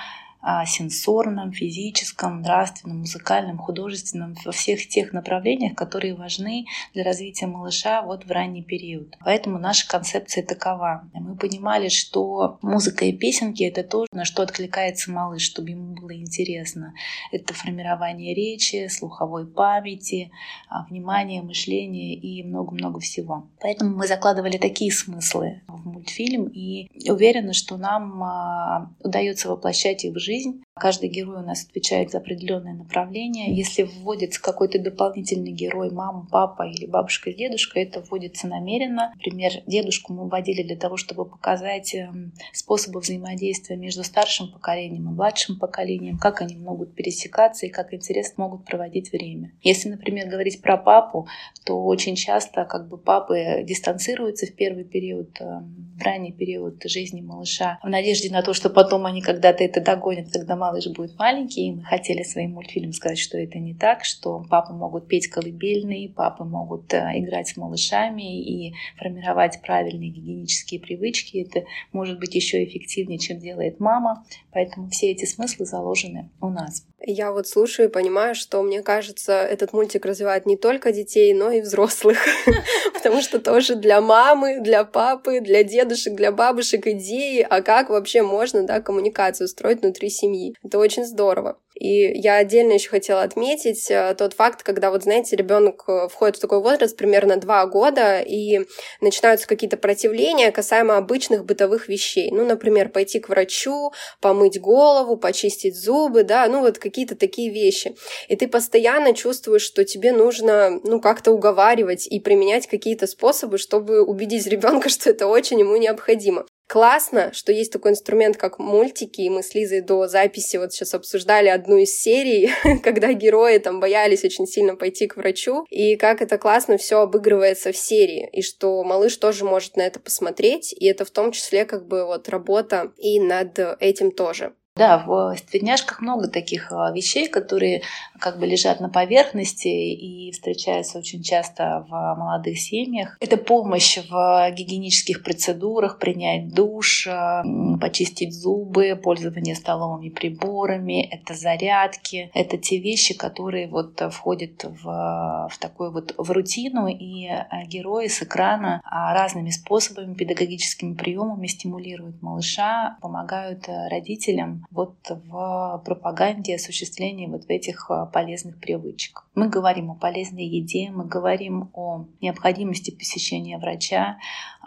сенсорном, 0.66 1.52
физическом, 1.52 2.42
нравственном, 2.42 2.98
музыкальном, 3.00 3.58
художественном, 3.58 4.34
во 4.44 4.52
всех 4.52 4.86
тех 4.88 5.12
направлениях, 5.12 5.74
которые 5.74 6.14
важны 6.14 6.66
для 6.92 7.02
развития 7.02 7.46
малыша 7.46 8.02
вот 8.02 8.24
в 8.24 8.30
ранний 8.30 8.62
период. 8.62 9.16
Поэтому 9.24 9.58
наша 9.58 9.88
концепция 9.88 10.44
такова. 10.44 11.08
Мы 11.14 11.36
понимали, 11.36 11.88
что 11.88 12.58
музыка 12.60 13.06
и 13.06 13.12
песенки— 13.12 13.62
это 13.64 13.82
то, 13.82 14.06
на 14.12 14.24
что 14.24 14.42
откликается 14.42 15.10
малыш, 15.10 15.42
чтобы 15.42 15.70
ему 15.70 15.94
было 15.94 16.14
интересно. 16.14 16.92
Это 17.32 17.54
формирование 17.54 18.34
речи, 18.34 18.88
слуховой 18.88 19.46
памяти, 19.46 20.30
а, 20.68 20.84
внимания, 20.84 21.40
мышления 21.40 22.14
и 22.14 22.42
много-много 22.42 23.00
всего. 23.00 23.48
Поэтому 23.60 23.96
мы 23.96 24.06
закладывали 24.06 24.58
такие 24.58 24.92
смыслы 24.92 25.62
в 25.68 25.86
мультфильм 25.86 26.48
и 26.48 26.88
уверены, 27.10 27.54
что 27.54 27.78
нам 27.78 28.22
а, 28.22 28.90
удается 29.00 29.48
воплощать 29.48 30.04
их 30.04 30.14
в 30.14 30.18
жизнь 30.18 30.33
жизнь. 30.34 30.62
Каждый 30.76 31.08
герой 31.08 31.36
у 31.36 31.46
нас 31.46 31.64
отвечает 31.64 32.10
за 32.10 32.18
определенное 32.18 32.74
направление. 32.74 33.54
Если 33.54 33.84
вводится 33.84 34.42
какой-то 34.42 34.80
дополнительный 34.80 35.52
герой, 35.52 35.92
мама, 35.92 36.26
папа 36.28 36.64
или 36.64 36.86
бабушка 36.86 37.30
с 37.30 37.36
дедушкой, 37.36 37.84
это 37.84 38.00
вводится 38.00 38.48
намеренно. 38.48 39.12
Например, 39.14 39.52
дедушку 39.68 40.12
мы 40.12 40.28
вводили 40.28 40.64
для 40.64 40.76
того, 40.76 40.96
чтобы 40.96 41.26
показать 41.26 41.94
эм, 41.94 42.32
способы 42.52 42.98
взаимодействия 42.98 43.76
между 43.76 44.02
старшим 44.02 44.50
поколением 44.50 45.10
и 45.10 45.14
младшим 45.14 45.60
поколением, 45.60 46.18
как 46.18 46.40
они 46.40 46.56
могут 46.56 46.96
пересекаться 46.96 47.66
и 47.66 47.70
как 47.70 47.94
интересно 47.94 48.42
могут 48.42 48.64
проводить 48.64 49.12
время. 49.12 49.52
Если, 49.62 49.88
например, 49.88 50.28
говорить 50.28 50.60
про 50.60 50.76
папу, 50.76 51.28
то 51.64 51.84
очень 51.84 52.16
часто 52.16 52.64
как 52.64 52.88
бы 52.88 52.98
папы 52.98 53.62
дистанцируются 53.62 54.46
в 54.46 54.56
первый 54.56 54.82
период, 54.82 55.40
эм, 55.40 55.94
в 55.96 56.02
ранний 56.02 56.32
период 56.32 56.82
жизни 56.84 57.20
малыша, 57.20 57.78
в 57.80 57.88
надежде 57.88 58.28
на 58.32 58.42
то, 58.42 58.54
что 58.54 58.70
потом 58.70 59.06
они 59.06 59.22
когда-то 59.22 59.62
это 59.62 59.80
догонят, 59.80 60.32
когда 60.32 60.56
малыш 60.64 60.86
будет 60.88 61.18
маленький, 61.18 61.68
и 61.68 61.72
мы 61.72 61.82
хотели 61.82 62.22
своим 62.22 62.52
мультфильмом 62.52 62.92
сказать, 62.92 63.18
что 63.18 63.36
это 63.38 63.58
не 63.58 63.74
так, 63.74 64.04
что 64.04 64.44
папы 64.48 64.72
могут 64.72 65.08
петь 65.08 65.28
колыбельные, 65.28 66.08
папы 66.08 66.44
могут 66.44 66.92
э, 66.94 67.12
играть 67.16 67.48
с 67.48 67.56
малышами 67.56 68.42
и 68.42 68.74
формировать 68.96 69.60
правильные 69.62 70.10
гигиенические 70.10 70.80
привычки. 70.80 71.38
Это 71.38 71.66
может 71.92 72.18
быть 72.18 72.34
еще 72.34 72.64
эффективнее, 72.64 73.18
чем 73.18 73.38
делает 73.38 73.78
мама. 73.78 74.24
Поэтому 74.52 74.88
все 74.88 75.10
эти 75.10 75.26
смыслы 75.26 75.66
заложены 75.66 76.30
у 76.40 76.48
нас. 76.48 76.86
Я 77.06 77.32
вот 77.32 77.46
слушаю 77.46 77.88
и 77.88 77.92
понимаю, 77.92 78.34
что, 78.34 78.62
мне 78.62 78.82
кажется, 78.82 79.32
этот 79.32 79.74
мультик 79.74 80.06
развивает 80.06 80.46
не 80.46 80.56
только 80.56 80.90
детей, 80.90 81.34
но 81.34 81.50
и 81.50 81.60
взрослых. 81.60 82.18
Потому 82.94 83.20
что 83.20 83.40
тоже 83.40 83.74
для 83.74 84.00
мамы, 84.00 84.60
для 84.60 84.84
папы, 84.84 85.40
для 85.40 85.64
дедушек, 85.64 86.14
для 86.14 86.32
бабушек 86.32 86.86
идеи, 86.86 87.46
а 87.48 87.60
как 87.60 87.90
вообще 87.90 88.22
можно 88.22 88.62
да, 88.62 88.80
коммуникацию 88.80 89.48
строить 89.48 89.82
внутри 89.82 90.08
семьи. 90.08 90.54
Это 90.62 90.78
очень 90.78 91.04
здорово. 91.04 91.58
И 91.74 92.20
я 92.20 92.36
отдельно 92.36 92.74
еще 92.74 92.88
хотела 92.88 93.22
отметить 93.22 93.90
э, 93.90 94.14
тот 94.16 94.34
факт, 94.34 94.62
когда, 94.62 94.90
вот 94.90 95.02
знаете, 95.02 95.34
ребенок 95.34 95.84
э, 95.88 96.08
входит 96.08 96.36
в 96.36 96.40
такой 96.40 96.60
возраст, 96.60 96.96
примерно 96.96 97.36
два 97.36 97.66
года, 97.66 98.20
и 98.20 98.60
начинаются 99.00 99.48
какие-то 99.48 99.76
противления 99.76 100.52
касаемо 100.52 100.96
обычных 100.96 101.44
бытовых 101.44 101.88
вещей. 101.88 102.30
Ну, 102.30 102.44
например, 102.44 102.90
пойти 102.90 103.18
к 103.18 103.28
врачу, 103.28 103.92
помыть 104.20 104.60
голову, 104.60 105.16
почистить 105.16 105.76
зубы, 105.76 106.22
да, 106.22 106.46
ну 106.46 106.60
вот 106.60 106.78
какие-то 106.78 107.16
такие 107.16 107.50
вещи. 107.50 107.96
И 108.28 108.36
ты 108.36 108.46
постоянно 108.46 109.12
чувствуешь, 109.12 109.62
что 109.62 109.84
тебе 109.84 110.12
нужно, 110.12 110.80
ну, 110.84 111.00
как-то 111.00 111.32
уговаривать 111.32 112.06
и 112.06 112.20
применять 112.20 112.68
какие-то 112.68 113.08
способы, 113.08 113.58
чтобы 113.58 114.02
убедить 114.02 114.46
ребенка, 114.46 114.88
что 114.94 115.10
это 115.10 115.26
очень 115.26 115.58
ему 115.58 115.76
необходимо. 115.76 116.46
Классно, 116.66 117.32
что 117.34 117.52
есть 117.52 117.72
такой 117.72 117.90
инструмент, 117.90 118.38
как 118.38 118.58
мультики, 118.58 119.20
и 119.20 119.28
мы 119.28 119.42
с 119.42 119.54
Лизой 119.54 119.82
до 119.82 120.08
записи 120.08 120.56
вот 120.56 120.72
сейчас 120.72 120.94
обсуждали 120.94 121.48
одну 121.48 121.76
из 121.76 121.94
серий, 121.94 122.50
когда 122.82 123.12
герои 123.12 123.58
там 123.58 123.80
боялись 123.80 124.24
очень 124.24 124.46
сильно 124.46 124.74
пойти 124.74 125.06
к 125.06 125.16
врачу, 125.16 125.66
и 125.68 125.96
как 125.96 126.22
это 126.22 126.38
классно 126.38 126.78
все 126.78 127.00
обыгрывается 127.00 127.70
в 127.70 127.76
серии, 127.76 128.28
и 128.32 128.40
что 128.40 128.82
малыш 128.82 129.16
тоже 129.18 129.44
может 129.44 129.76
на 129.76 129.82
это 129.82 130.00
посмотреть, 130.00 130.72
и 130.72 130.86
это 130.86 131.04
в 131.04 131.10
том 131.10 131.32
числе 131.32 131.66
как 131.66 131.86
бы 131.86 132.06
вот 132.06 132.28
работа 132.30 132.92
и 132.96 133.20
над 133.20 133.58
этим 133.80 134.10
тоже. 134.10 134.54
Да, 134.76 134.98
в 134.98 135.36
стредняшках 135.36 136.00
много 136.00 136.26
таких 136.26 136.72
а, 136.72 136.90
вещей, 136.90 137.28
которые 137.28 137.82
как 138.18 138.40
бы 138.40 138.46
лежат 138.46 138.80
на 138.80 138.88
поверхности 138.88 139.68
и 139.68 140.32
встречаются 140.32 140.98
очень 140.98 141.22
часто 141.22 141.86
в 141.88 141.92
молодых 142.18 142.58
семьях. 142.58 143.16
Это 143.20 143.36
помощь 143.36 143.98
в 143.98 144.50
гигиенических 144.50 145.22
процедурах, 145.22 146.00
принять 146.00 146.52
душ, 146.52 147.06
а, 147.08 147.44
почистить 147.80 148.34
зубы, 148.34 148.98
пользование 149.00 149.54
столовыми 149.54 150.08
приборами, 150.08 151.04
это 151.04 151.34
зарядки, 151.34 152.32
это 152.34 152.58
те 152.58 152.78
вещи, 152.78 153.16
которые 153.16 153.68
вот 153.68 154.02
входят 154.10 154.64
в, 154.64 155.48
в 155.52 155.58
такую 155.60 155.92
вот 155.92 156.16
в 156.18 156.28
рутину, 156.32 156.88
и 156.88 157.28
а, 157.28 157.64
герои 157.66 158.08
с 158.08 158.24
экрана 158.24 158.82
разными 158.84 159.50
способами, 159.50 160.14
педагогическими 160.14 160.94
приемами 160.94 161.46
стимулируют 161.46 162.20
малыша, 162.22 162.96
помогают 163.00 163.68
родителям 163.68 164.63
вот 164.70 164.96
в 165.08 165.82
пропаганде 165.84 166.56
осуществления 166.56 167.28
вот 167.28 167.44
этих 167.48 167.90
а, 167.90 168.06
полезных 168.06 168.58
привычек. 168.60 169.24
Мы 169.34 169.48
говорим 169.48 169.90
о 169.90 169.94
полезной 169.94 170.44
еде, 170.44 170.90
мы 170.90 171.06
говорим 171.06 171.70
о 171.74 172.06
необходимости 172.20 172.90
посещения 172.90 173.58
врача. 173.58 174.18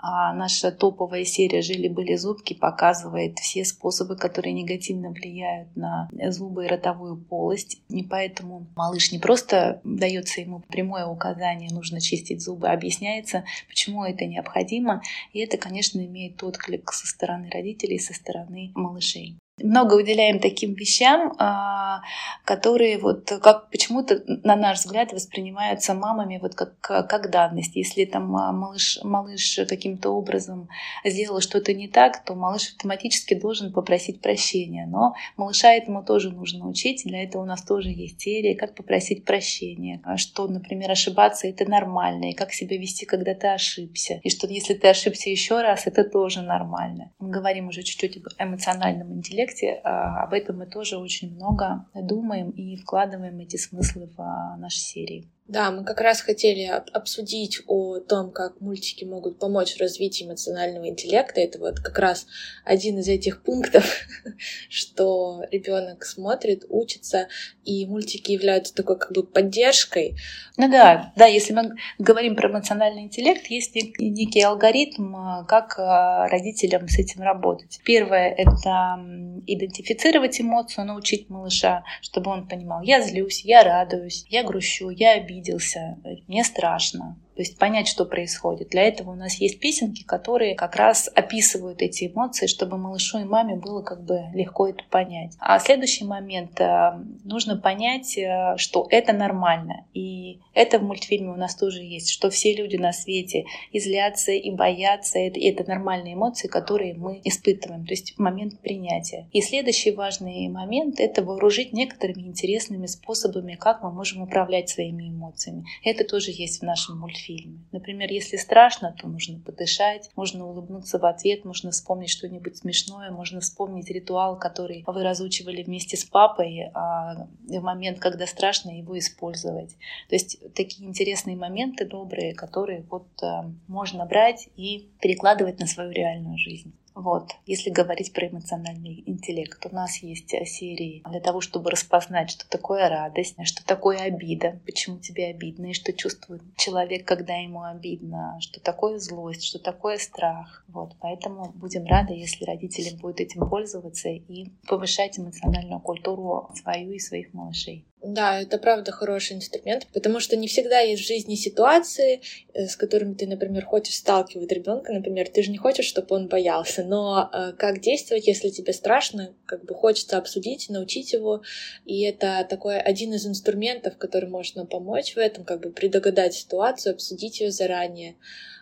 А 0.01 0.33
наша 0.33 0.71
топовая 0.71 1.25
серия 1.25 1.61
«Жили-были 1.61 2.15
зубки» 2.15 2.53
показывает 2.53 3.39
все 3.39 3.65
способы, 3.65 4.15
которые 4.15 4.53
негативно 4.53 5.09
влияют 5.09 5.75
на 5.75 6.09
зубы 6.29 6.65
и 6.65 6.67
ротовую 6.67 7.17
полость. 7.17 7.81
И 7.89 8.03
поэтому 8.03 8.67
малыш 8.75 9.11
не 9.11 9.19
просто 9.19 9.81
дается 9.83 10.41
ему 10.41 10.61
прямое 10.67 11.07
указание, 11.07 11.71
нужно 11.71 11.99
чистить 11.99 12.43
зубы, 12.43 12.67
а 12.67 12.73
объясняется, 12.73 13.43
почему 13.67 14.03
это 14.03 14.25
необходимо. 14.25 15.01
И 15.33 15.39
это, 15.39 15.57
конечно, 15.57 15.99
имеет 15.99 16.43
отклик 16.43 16.91
со 16.91 17.07
стороны 17.07 17.49
родителей, 17.49 17.99
со 17.99 18.13
стороны 18.13 18.71
малышей 18.75 19.37
много 19.61 19.95
уделяем 19.95 20.39
таким 20.39 20.73
вещам, 20.73 21.33
а, 21.39 22.01
которые 22.45 22.99
вот 22.99 23.31
как 23.41 23.69
почему-то 23.71 24.21
на 24.43 24.55
наш 24.55 24.79
взгляд 24.79 25.13
воспринимаются 25.13 25.93
мамами 25.93 26.39
вот 26.41 26.55
как, 26.55 26.79
как 26.79 27.31
данность. 27.31 27.75
Если 27.75 28.05
там 28.05 28.35
а, 28.35 28.51
малыш, 28.51 28.99
малыш 29.03 29.59
каким-то 29.67 30.11
образом 30.11 30.69
сделал 31.03 31.41
что-то 31.41 31.73
не 31.73 31.87
так, 31.87 32.23
то 32.23 32.35
малыш 32.35 32.69
автоматически 32.69 33.33
должен 33.33 33.73
попросить 33.73 34.21
прощения. 34.21 34.85
Но 34.85 35.15
малыша 35.37 35.73
этому 35.73 36.03
тоже 36.03 36.31
нужно 36.31 36.67
учить. 36.67 37.03
Для 37.05 37.23
этого 37.23 37.41
у 37.41 37.45
нас 37.45 37.63
тоже 37.63 37.89
есть 37.89 38.21
серия, 38.21 38.55
как 38.55 38.75
попросить 38.75 39.25
прощения. 39.25 40.01
А 40.03 40.17
что, 40.17 40.47
например, 40.47 40.91
ошибаться 40.91 41.47
это 41.47 41.65
нормально, 41.65 42.31
и 42.31 42.33
как 42.33 42.53
себя 42.53 42.77
вести, 42.77 43.05
когда 43.05 43.33
ты 43.33 43.47
ошибся. 43.47 44.19
И 44.23 44.29
что 44.29 44.47
если 44.47 44.75
ты 44.75 44.87
ошибся 44.87 45.29
еще 45.29 45.61
раз, 45.61 45.87
это 45.87 46.03
тоже 46.03 46.41
нормально. 46.41 47.11
Мы 47.19 47.29
говорим 47.29 47.69
уже 47.69 47.81
чуть-чуть 47.81 48.17
об 48.17 48.47
эмоциональном 48.47 49.13
интеллекте, 49.13 49.46
проекте 49.47 49.81
а, 49.83 50.23
об 50.23 50.33
этом 50.33 50.57
мы 50.57 50.65
тоже 50.65 50.97
очень 50.97 51.35
много 51.35 51.85
думаем 51.93 52.49
и 52.51 52.75
вкладываем 52.75 53.39
эти 53.39 53.57
смыслы 53.57 54.09
в 54.15 54.21
а, 54.21 54.57
наши 54.57 54.77
серии. 54.77 55.27
Да, 55.47 55.71
мы 55.71 55.85
как 55.85 56.01
раз 56.01 56.19
хотели 56.19 56.65
обсудить 56.65 57.61
о 57.67 57.99
том, 57.99 58.31
как 58.31 58.59
мультики 58.59 59.05
могут 59.05 59.39
помочь 59.39 59.75
в 59.75 59.79
развитии 59.79 60.25
эмоционального 60.25 60.89
интеллекта. 60.89 61.39
Это 61.39 61.57
вот 61.57 61.79
как 61.79 61.97
раз 61.99 62.27
один 62.65 62.99
из 62.99 63.07
этих 63.07 63.43
пунктов, 63.43 63.85
что 64.69 65.41
ребенок 65.49 66.03
смотрит, 66.03 66.65
учится, 66.67 67.29
и 67.63 67.85
мультики 67.85 68.33
являются 68.33 68.75
такой 68.75 68.99
как 68.99 69.13
бы 69.13 69.23
поддержкой. 69.23 70.17
Ну 70.57 70.69
да, 70.69 71.13
да, 71.15 71.27
если 71.27 71.53
мы 71.53 71.75
говорим 71.97 72.35
про 72.35 72.49
эмоциональный 72.49 73.03
интеллект, 73.03 73.45
есть 73.47 73.73
некий 73.75 74.41
алгоритм, 74.41 75.45
как 75.47 75.79
а, 75.79 76.27
родителям 76.27 76.89
с 76.89 76.99
этим 76.99 77.21
работать. 77.21 77.79
Первое— 77.85 78.29
это 78.37 78.99
идентифицировать 79.45 80.41
эмоцию, 80.41 80.85
научить 80.85 81.29
малыша, 81.29 81.85
чтобы 82.01 82.31
он 82.31 82.49
понимал, 82.49 82.81
я 82.81 83.01
злюсь, 83.01 83.45
я 83.45 83.63
радуюсь, 83.63 84.25
я 84.27 84.43
грущу, 84.43 84.89
я 84.89 85.13
обиделся, 85.37 85.97
мне 86.27 86.43
страшно. 86.43 87.17
То 87.37 87.43
есть 87.43 87.59
понять, 87.59 87.87
что 87.87 88.05
происходит. 88.05 88.69
Для 88.69 88.81
этого 88.81 89.11
у 89.11 89.15
нас 89.15 89.35
есть 89.35 89.59
песенки, 89.59 90.03
которые 90.03 90.55
как 90.55 90.75
раз 90.75 91.07
описывают 91.13 91.83
эти 91.83 92.07
эмоции, 92.07 92.47
чтобы 92.47 92.79
малышу 92.79 93.19
и 93.19 93.25
маме 93.25 93.55
было 93.55 93.83
как 93.83 94.03
бы 94.03 94.23
легко 94.33 94.67
это 94.67 94.83
понять. 94.89 95.35
А 95.37 95.59
следующий 95.59 96.03
момент. 96.03 96.59
Э, 96.59 96.99
нужно 97.23 97.55
понять, 97.55 98.17
э, 98.17 98.55
что 98.57 98.87
это 98.89 99.13
нормально. 99.13 99.85
И 99.93 100.39
это 100.55 100.79
в 100.79 100.83
мультфильме 100.83 101.29
у 101.29 101.35
нас 101.35 101.55
тоже 101.55 101.83
есть, 101.83 102.09
что 102.09 102.31
все 102.31 102.55
люди 102.55 102.75
на 102.75 102.91
свете 102.91 103.45
и 103.71 103.79
злятся, 103.79 104.31
и 104.31 104.49
боятся. 104.49 105.19
И 105.19 105.47
это 105.47 105.63
нормальные 105.63 106.15
эмоции, 106.15 106.47
которые 106.47 106.95
мы 106.95 107.21
испытываем. 107.23 107.85
То 107.85 107.91
есть 107.91 108.17
момент 108.17 108.59
принятия. 108.61 109.27
И 109.31 109.41
следующий 109.41 109.91
важный 109.91 110.47
момент— 110.47 110.95
это 110.99 111.23
вооружить 111.23 111.71
некоторыми 111.71 112.23
интересными 112.23 112.87
способами, 112.87 113.53
как 113.53 113.83
мы 113.83 113.91
можем 113.91 114.23
управлять 114.23 114.69
своими 114.69 115.07
эмоциями. 115.09 115.65
Это 115.83 116.03
тоже 116.03 116.31
есть 116.31 116.61
в 116.61 116.63
нашем 116.63 116.97
мультфильме 116.97 117.26
фильме. 117.27 117.59
Например, 117.71 118.09
если 118.11 118.37
страшно, 118.37 118.95
то 118.99 119.07
нужно 119.07 119.39
подышать, 119.39 120.09
можно 120.15 120.47
улыбнуться 120.47 120.97
в 120.99 121.05
ответ, 121.05 121.45
можно 121.45 121.71
вспомнить 121.71 122.09
что-нибудь 122.09 122.57
смешное, 122.57 123.11
можно 123.11 123.39
вспомнить 123.41 123.89
ритуал, 123.89 124.39
который 124.39 124.83
вы 124.87 125.03
разучивали 125.03 125.63
вместе 125.63 125.97
с 125.97 126.05
папой, 126.05 126.71
а 126.73 127.27
в 127.47 127.61
момент, 127.61 127.99
когда 127.99 128.25
страшно, 128.25 128.71
его 128.71 128.97
использовать. 128.97 129.75
То 130.09 130.15
есть 130.15 130.39
такие 130.53 130.87
интересные 130.87 131.35
моменты 131.35 131.85
добрые, 131.85 132.33
которые 132.33 132.83
вот 132.89 133.07
а, 133.21 133.51
можно 133.67 134.05
брать 134.05 134.49
и 134.55 134.89
перекладывать 135.01 135.59
на 135.59 135.67
свою 135.67 135.91
реальную 135.91 136.37
жизнь. 136.37 136.73
Вот. 136.97 137.35
Если 137.45 137.69
говорить 137.69 138.11
про 138.11 138.27
эмоциональный 138.27 139.03
интеллект, 139.05 139.63
у 139.67 139.75
нас 139.75 139.97
есть 139.97 140.33
э, 140.33 140.45
серии 140.45 141.03
для 141.07 141.19
того, 141.19 141.41
чтобы 141.41 141.69
распознать, 141.69 142.31
что 142.31 142.49
такое 142.49 142.89
радость, 142.89 143.35
что 143.45 143.63
такое 143.63 143.99
обида, 143.99 144.59
почему 144.65 144.97
тебе 144.97 145.27
обидно, 145.27 145.67
и 145.67 145.73
что 145.73 145.93
чувствует 145.93 146.41
человек, 146.55 147.05
когда 147.05 147.35
ему 147.35 147.61
обидно, 147.61 148.39
что 148.39 148.59
такое 148.59 148.97
злость, 148.97 149.43
что 149.43 149.59
такое 149.59 149.99
страх. 149.99 150.65
Вот. 150.69 150.95
Поэтому 150.99 151.51
будем 151.53 151.85
рады, 151.85 152.13
если 152.13 152.45
родители 152.45 152.95
будут 152.95 153.19
этим 153.19 153.47
пользоваться 153.47 154.09
и 154.09 154.49
повышать 154.67 155.19
эмоциональную 155.19 155.79
культуру 155.79 156.49
свою 156.55 156.93
и 156.93 156.99
своих 156.99 157.31
малышей. 157.31 157.86
Да, 158.03 158.39
это 158.39 158.59
правда 158.59 158.91
хороший 158.91 159.37
инструмент, 159.37 159.87
потому 159.91 160.19
что 160.19 160.37
не 160.37 160.47
всегда 160.47 160.81
есть 160.81 161.01
в 161.01 161.07
жизни 161.07 161.33
ситуации, 161.33 162.21
э, 162.53 162.67
с 162.67 162.75
которыми 162.75 163.15
ты, 163.15 163.25
например, 163.25 163.65
хочешь 163.65 163.95
сталкивать 163.95 164.51
ребенка, 164.51 164.93
например, 164.93 165.27
ты 165.29 165.41
же 165.41 165.49
не 165.49 165.57
хочешь, 165.57 165.87
чтобы 165.87 166.15
он 166.15 166.27
боялся, 166.27 166.83
но 166.83 167.27
э, 167.33 167.53
как 167.57 167.81
действовать, 167.81 168.27
если 168.27 168.49
тебе 168.49 168.73
страшно, 168.73 169.33
как 169.47 169.65
бы 169.65 169.73
хочется 169.73 170.19
обсудить, 170.19 170.69
научить 170.69 171.11
его, 171.11 171.41
и 171.85 172.03
это 172.03 172.45
такой 172.47 172.79
один 172.79 173.15
из 173.15 173.25
инструментов, 173.25 173.97
который 173.97 174.29
можно 174.29 174.67
помочь 174.67 175.15
в 175.15 175.17
этом, 175.17 175.43
как 175.43 175.61
бы 175.61 175.71
предугадать 175.71 176.35
ситуацию, 176.35 176.93
обсудить 176.93 177.39
ее 177.39 177.49
заранее. 177.49 178.15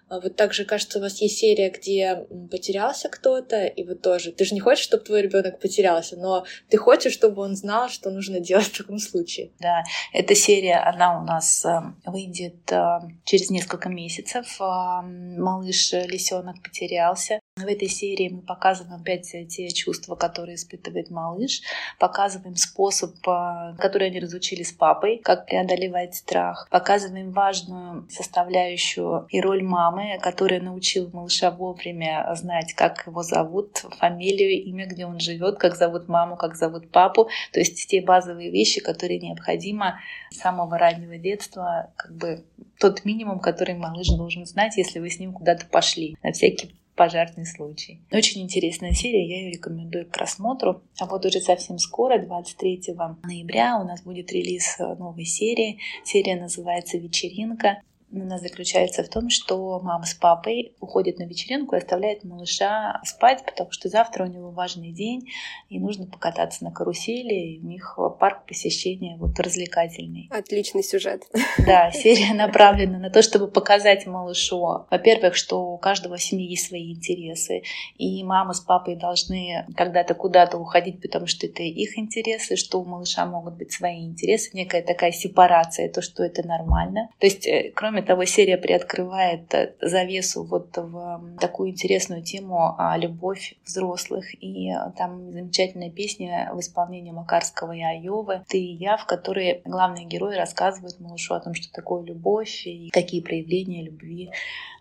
А 0.08 0.20
вот 0.20 0.36
также, 0.36 0.66
кажется, 0.66 1.00
у 1.00 1.02
вас 1.02 1.20
есть 1.22 1.38
серия, 1.38 1.70
где 1.70 2.28
потерялся 2.52 3.10
кто-то, 3.10 3.66
и 3.66 3.84
вот 3.84 4.02
тоже. 4.02 4.32
Ты 4.32 4.46
же 4.46 4.54
не 4.54 4.60
хочешь, 4.60 4.84
чтобы 4.84 5.04
твой 5.04 5.24
ребенок 5.24 5.60
потерялся, 5.60 6.16
но 6.16 6.46
ты 6.70 6.78
хочешь, 6.78 7.14
чтобы 7.14 7.42
он 7.42 7.56
знал, 7.56 7.90
что 7.90 8.12
нужно 8.12 8.40
делать 8.40 8.68
в 8.68 8.78
таком 8.78 9.00
случае. 9.00 9.52
Да, 9.60 9.84
эта 10.14 10.36
серия, 10.36 10.78
она 10.78 11.20
у 11.20 11.24
нас 11.24 11.66
э, 11.66 11.80
выйдет 12.06 12.72
э, 12.72 13.00
через 13.24 13.50
несколько 13.50 13.90
месяцев. 13.90 14.62
Э, 14.62 15.02
малыш 15.02 15.92
лисенок 15.94 16.62
потерялся. 16.62 17.40
В 17.58 17.68
этой 17.68 17.88
серии 17.88 18.28
мы 18.28 18.42
показываем 18.42 19.00
опять 19.00 19.34
те 19.48 19.70
чувства, 19.70 20.16
которые 20.16 20.56
испытывает 20.56 21.10
малыш, 21.10 21.62
показываем 21.98 22.58
способ, 22.58 23.16
который 23.22 24.08
они 24.08 24.20
разучили 24.20 24.62
с 24.62 24.74
папой, 24.74 25.22
как 25.24 25.46
преодолевать 25.46 26.16
страх, 26.16 26.68
показываем 26.70 27.32
важную 27.32 28.10
составляющую 28.10 29.26
и 29.30 29.40
роль 29.40 29.64
мамы, 29.64 30.20
которая 30.22 30.60
научила 30.60 31.10
малыша 31.14 31.50
вовремя 31.50 32.30
знать, 32.36 32.74
как 32.74 33.08
его 33.08 33.24
зовут, 33.24 33.86
фамилию, 34.00 34.62
имя, 34.66 34.86
где 34.86 35.06
он 35.06 35.22
живет, 35.22 35.58
как 35.58 35.78
зовут 35.78 36.10
маму, 36.10 36.36
как 36.36 36.58
зовут 36.58 36.92
папу. 36.92 37.30
То 37.54 37.62
есть 37.62 37.88
те 37.88 38.02
базовые 38.02 38.52
вещи, 38.52 38.82
которые 38.82 39.22
необходимо 39.22 40.02
с 40.30 40.40
самого 40.40 40.78
раннего 40.78 41.18
детства, 41.18 41.94
как 41.96 42.14
бы 42.18 42.44
тот 42.82 43.06
минимум, 43.06 43.40
который 43.40 43.76
малыш 43.76 44.10
должен 44.10 44.46
знать, 44.46 44.76
если 44.76 45.00
вы 45.00 45.10
с 45.10 45.20
ним 45.20 45.32
куда-то 45.32 45.66
пошли, 45.68 46.18
на 46.22 46.34
всякий 46.34 46.76
пожарный 46.96 47.46
случай. 47.46 48.02
Очень 48.12 48.42
интересная 48.42 48.94
серия, 48.94 49.28
я 49.28 49.38
ее 49.42 49.52
рекомендую 49.52 50.06
к 50.06 50.12
просмотру. 50.12 50.82
А 51.00 51.06
вот 51.06 51.26
уже 51.26 51.40
совсем 51.40 51.78
скоро, 51.78 52.20
23 52.20 52.96
ноября, 53.24 53.80
у 53.80 53.86
нас 53.86 54.02
будет 54.02 54.32
релиз 54.32 54.78
новой 54.80 55.26
серии. 55.26 55.80
Серия 56.04 56.40
называется 56.40 56.98
«Вечеринка» 56.98 57.82
она 58.22 58.38
заключается 58.38 59.04
в 59.04 59.10
том, 59.10 59.30
что 59.30 59.80
мама 59.82 60.06
с 60.06 60.14
папой 60.14 60.74
уходит 60.80 61.20
на 61.20 61.24
вечеринку 61.24 61.76
и 61.76 61.78
оставляет 61.78 62.24
малыша 62.24 63.02
спать, 63.04 63.44
потому 63.46 63.72
что 63.72 63.90
завтра 63.90 64.26
у 64.26 64.28
него 64.28 64.52
важный 64.52 64.92
день, 64.92 65.30
и 65.70 65.80
нужно 65.80 66.08
покататься 66.08 66.64
на 66.64 66.72
карусели, 66.72 67.34
и 67.34 67.60
у 67.60 67.68
них 67.68 67.98
парк 68.20 68.46
посещения 68.48 69.18
вот 69.18 69.40
развлекательный. 69.40 70.30
Отличный 70.32 70.84
сюжет. 70.84 71.24
Да, 71.66 71.92
серия 71.94 72.34
направлена 72.34 73.00
на 73.00 73.10
то, 73.10 73.22
чтобы 73.22 73.48
показать 73.48 74.06
малышу, 74.06 74.86
во-первых, 74.90 75.36
что 75.36 75.74
у 75.74 75.78
каждого 75.78 76.18
семьи 76.18 76.50
есть 76.50 76.68
свои 76.68 76.94
интересы, 76.94 77.64
и 77.98 78.24
мама 78.24 78.54
с 78.54 78.62
папой 78.62 78.96
должны 78.96 79.66
когда-то 79.76 80.14
куда-то 80.16 80.58
уходить, 80.58 81.02
потому 81.02 81.28
что 81.28 81.48
это 81.48 81.64
их 81.64 81.98
интересы, 81.98 82.56
что 82.56 82.80
у 82.80 82.86
малыша 82.86 83.26
могут 83.26 83.56
быть 83.56 83.72
свои 83.72 84.06
интересы, 84.06 84.52
некая 84.54 84.82
такая 84.82 85.12
сепарация, 85.12 85.90
то, 85.90 86.02
что 86.02 86.24
это 86.24 86.46
нормально. 86.48 87.10
То 87.20 87.28
есть, 87.28 87.48
э, 87.48 87.72
кроме 87.76 88.02
того, 88.06 88.26
серия 88.26 88.58
приоткрывает 88.58 89.54
э, 89.54 89.74
завесу 89.82 90.44
вот 90.44 90.78
в 90.78 91.38
такую 91.40 91.72
интересную 91.72 92.24
тему 92.24 92.76
о 92.78 92.98
любовь 92.98 93.56
взрослых. 93.66 94.26
И 94.42 94.72
э, 94.72 94.76
там 94.98 95.32
замечательная 95.32 95.90
песня 95.90 96.52
в 96.54 96.60
исполнении 96.60 97.12
Макарского 97.12 97.74
и 97.74 97.82
Айовы 97.82 98.44
«Ты 98.48 98.60
и 98.60 98.76
я», 98.76 98.98
в 98.98 99.06
которой 99.06 99.62
главные 99.66 100.06
герои 100.06 100.36
рассказывают 100.36 101.00
малышу 101.00 101.34
о 101.34 101.40
том, 101.40 101.54
что 101.54 101.72
такое 101.74 102.04
любовь 102.04 102.66
и 102.66 102.90
какие 102.90 103.22
проявления 103.22 103.84
любви 103.84 104.32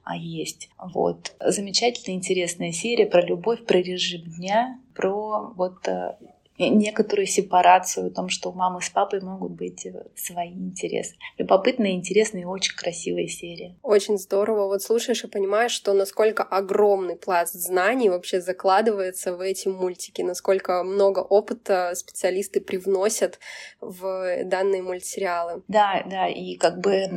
а 0.05 0.17
есть. 0.17 0.69
Вот. 0.79 1.33
Замечательная, 1.41 2.19
интересная 2.19 2.73
серия 2.73 3.07
про 3.07 3.23
любовь, 3.23 3.65
про 3.65 3.79
режим 3.79 4.21
дня, 4.23 4.79
про 4.95 5.53
вот 5.57 5.89
э, 5.89 6.17
некоторую 6.59 7.27
сепарацию, 7.27 8.07
о 8.07 8.11
том, 8.11 8.29
что 8.29 8.51
у 8.51 8.53
мамы 8.53 8.81
с 8.81 8.88
папой 8.88 9.21
могут 9.21 9.53
быть 9.53 9.87
э, 9.87 10.07
свои 10.14 10.53
интересы. 10.53 11.17
Любопытная, 11.38 11.93
интересная 11.93 12.43
и 12.43 12.45
очень 12.45 12.77
красивая 12.77 13.27
серия. 13.27 13.77
Очень 13.83 14.19
здорово. 14.19 14.67
Вот 14.67 14.83
слушаешь 14.83 15.25
и 15.25 15.29
понимаешь, 15.29 15.73
что 15.73 15.93
насколько 15.93 16.43
огромный 16.43 17.17
пласт 17.17 17.55
знаний 17.55 18.09
вообще 18.09 18.40
закладывается 18.40 19.35
в 19.35 19.40
эти 19.40 19.69
мультики, 19.69 20.23
насколько 20.23 20.83
много 20.85 21.21
опыта 21.21 21.93
специалисты 21.95 22.61
привносят 22.61 23.38
в 23.81 24.45
данные 24.45 24.83
мультсериалы. 24.83 25.62
Да, 25.69 26.05
да, 26.07 26.29
и 26.29 26.57
как 26.57 26.81
бы 26.81 27.09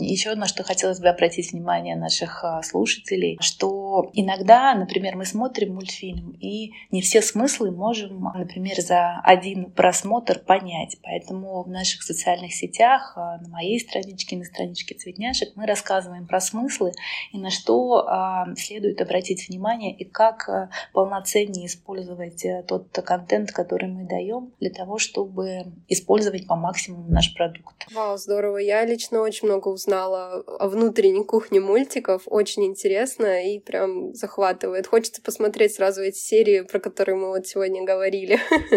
еще 0.00 0.34
на 0.34 0.46
что 0.46 0.62
хотелось 0.62 1.00
бы 1.00 1.08
обратить 1.08 1.52
внимание 1.52 1.96
наших 1.96 2.44
а, 2.44 2.62
слушателей, 2.62 3.38
что 3.40 4.10
иногда, 4.14 4.74
например, 4.74 5.16
мы 5.16 5.24
смотрим 5.24 5.74
мультфильм, 5.74 6.30
и 6.40 6.72
не 6.90 7.02
все 7.02 7.20
смыслы 7.20 7.70
можем, 7.70 8.24
например, 8.34 8.77
за 8.82 9.20
один 9.24 9.70
просмотр 9.70 10.38
понять. 10.38 10.96
Поэтому 11.02 11.62
в 11.62 11.68
наших 11.68 12.02
социальных 12.02 12.54
сетях, 12.54 13.12
а, 13.16 13.38
на 13.38 13.48
моей 13.48 13.78
страничке, 13.80 14.36
на 14.36 14.44
страничке 14.44 14.94
Цветняшек, 14.94 15.50
мы 15.56 15.66
рассказываем 15.66 16.26
про 16.26 16.40
смыслы 16.40 16.92
и 17.32 17.38
на 17.38 17.50
что 17.50 18.06
а, 18.06 18.46
следует 18.56 19.00
обратить 19.00 19.48
внимание 19.48 19.94
и 19.94 20.04
как 20.04 20.48
а, 20.48 20.70
полноценнее 20.92 21.66
использовать 21.66 22.44
э, 22.44 22.64
тот 22.66 22.88
контент, 23.04 23.52
который 23.52 23.88
мы 23.88 24.04
даем 24.04 24.52
для 24.60 24.70
того, 24.70 24.98
чтобы 24.98 25.72
использовать 25.88 26.46
по 26.46 26.56
максимуму 26.56 27.08
наш 27.08 27.34
продукт. 27.34 27.86
Вау, 27.92 28.16
здорово. 28.16 28.58
Я 28.58 28.84
лично 28.84 29.20
очень 29.20 29.48
много 29.48 29.68
узнала 29.68 30.42
о 30.58 30.68
внутренней 30.68 31.24
кухне 31.24 31.60
мультиков. 31.60 32.22
Очень 32.26 32.64
интересно 32.66 33.44
и 33.44 33.58
прям 33.58 34.14
захватывает. 34.14 34.86
Хочется 34.86 35.22
посмотреть 35.22 35.74
сразу 35.74 36.02
эти 36.02 36.18
серии, 36.18 36.60
про 36.62 36.78
которые 36.78 37.16
мы 37.16 37.28
вот 37.28 37.46
сегодня 37.46 37.84
говорили. 37.84 38.38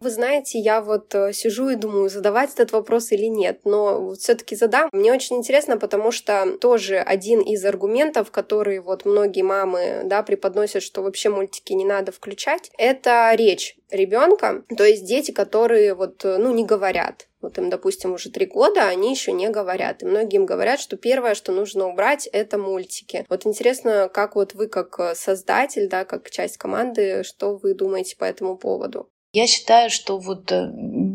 Вы 0.00 0.08
знаете, 0.08 0.58
я 0.58 0.80
вот 0.80 1.14
э, 1.14 1.32
сижу 1.34 1.68
и 1.68 1.76
думаю, 1.76 2.08
задавать 2.08 2.54
этот 2.54 2.72
вопрос 2.72 3.12
или 3.12 3.26
нет, 3.26 3.60
но 3.64 4.14
все-таки 4.14 4.56
задам. 4.56 4.88
Мне 4.92 5.12
очень 5.12 5.36
интересно, 5.36 5.76
потому 5.76 6.10
что 6.10 6.56
тоже 6.58 6.96
один 6.96 7.40
из 7.40 7.62
аргументов, 7.66 8.30
которые 8.30 8.80
вот 8.80 9.04
многие 9.04 9.42
мамы, 9.42 10.00
да, 10.06 10.22
преподносят, 10.22 10.82
что 10.82 11.02
вообще 11.02 11.28
мультики 11.28 11.74
не 11.74 11.84
надо 11.84 12.12
включать, 12.12 12.70
это 12.78 13.30
речь 13.34 13.76
ребенка, 13.90 14.64
то 14.74 14.84
есть 14.84 15.04
дети, 15.04 15.32
которые 15.32 15.94
вот, 15.94 16.24
э, 16.24 16.38
ну, 16.38 16.54
не 16.54 16.64
говорят. 16.64 17.28
Вот 17.40 17.58
им, 17.58 17.70
допустим, 17.70 18.12
уже 18.12 18.30
три 18.30 18.46
года, 18.46 18.88
они 18.88 19.10
еще 19.10 19.32
не 19.32 19.48
говорят. 19.48 20.02
И 20.02 20.06
многим 20.06 20.46
говорят, 20.46 20.80
что 20.80 20.96
первое, 20.96 21.34
что 21.34 21.52
нужно 21.52 21.88
убрать, 21.88 22.26
это 22.26 22.58
мультики. 22.58 23.24
Вот 23.28 23.46
интересно, 23.46 24.10
как 24.12 24.36
вот 24.36 24.54
вы 24.54 24.68
как 24.68 24.98
э, 24.98 25.14
создатель, 25.14 25.88
да, 25.88 26.04
как 26.04 26.30
часть 26.30 26.58
команды, 26.58 27.22
что 27.24 27.56
вы 27.56 27.74
думаете 27.74 28.16
по 28.16 28.24
этому 28.24 28.56
поводу? 28.56 29.08
Я 29.32 29.46
считаю, 29.46 29.90
что 29.90 30.18
вот 30.18 30.50
э, 30.50 30.68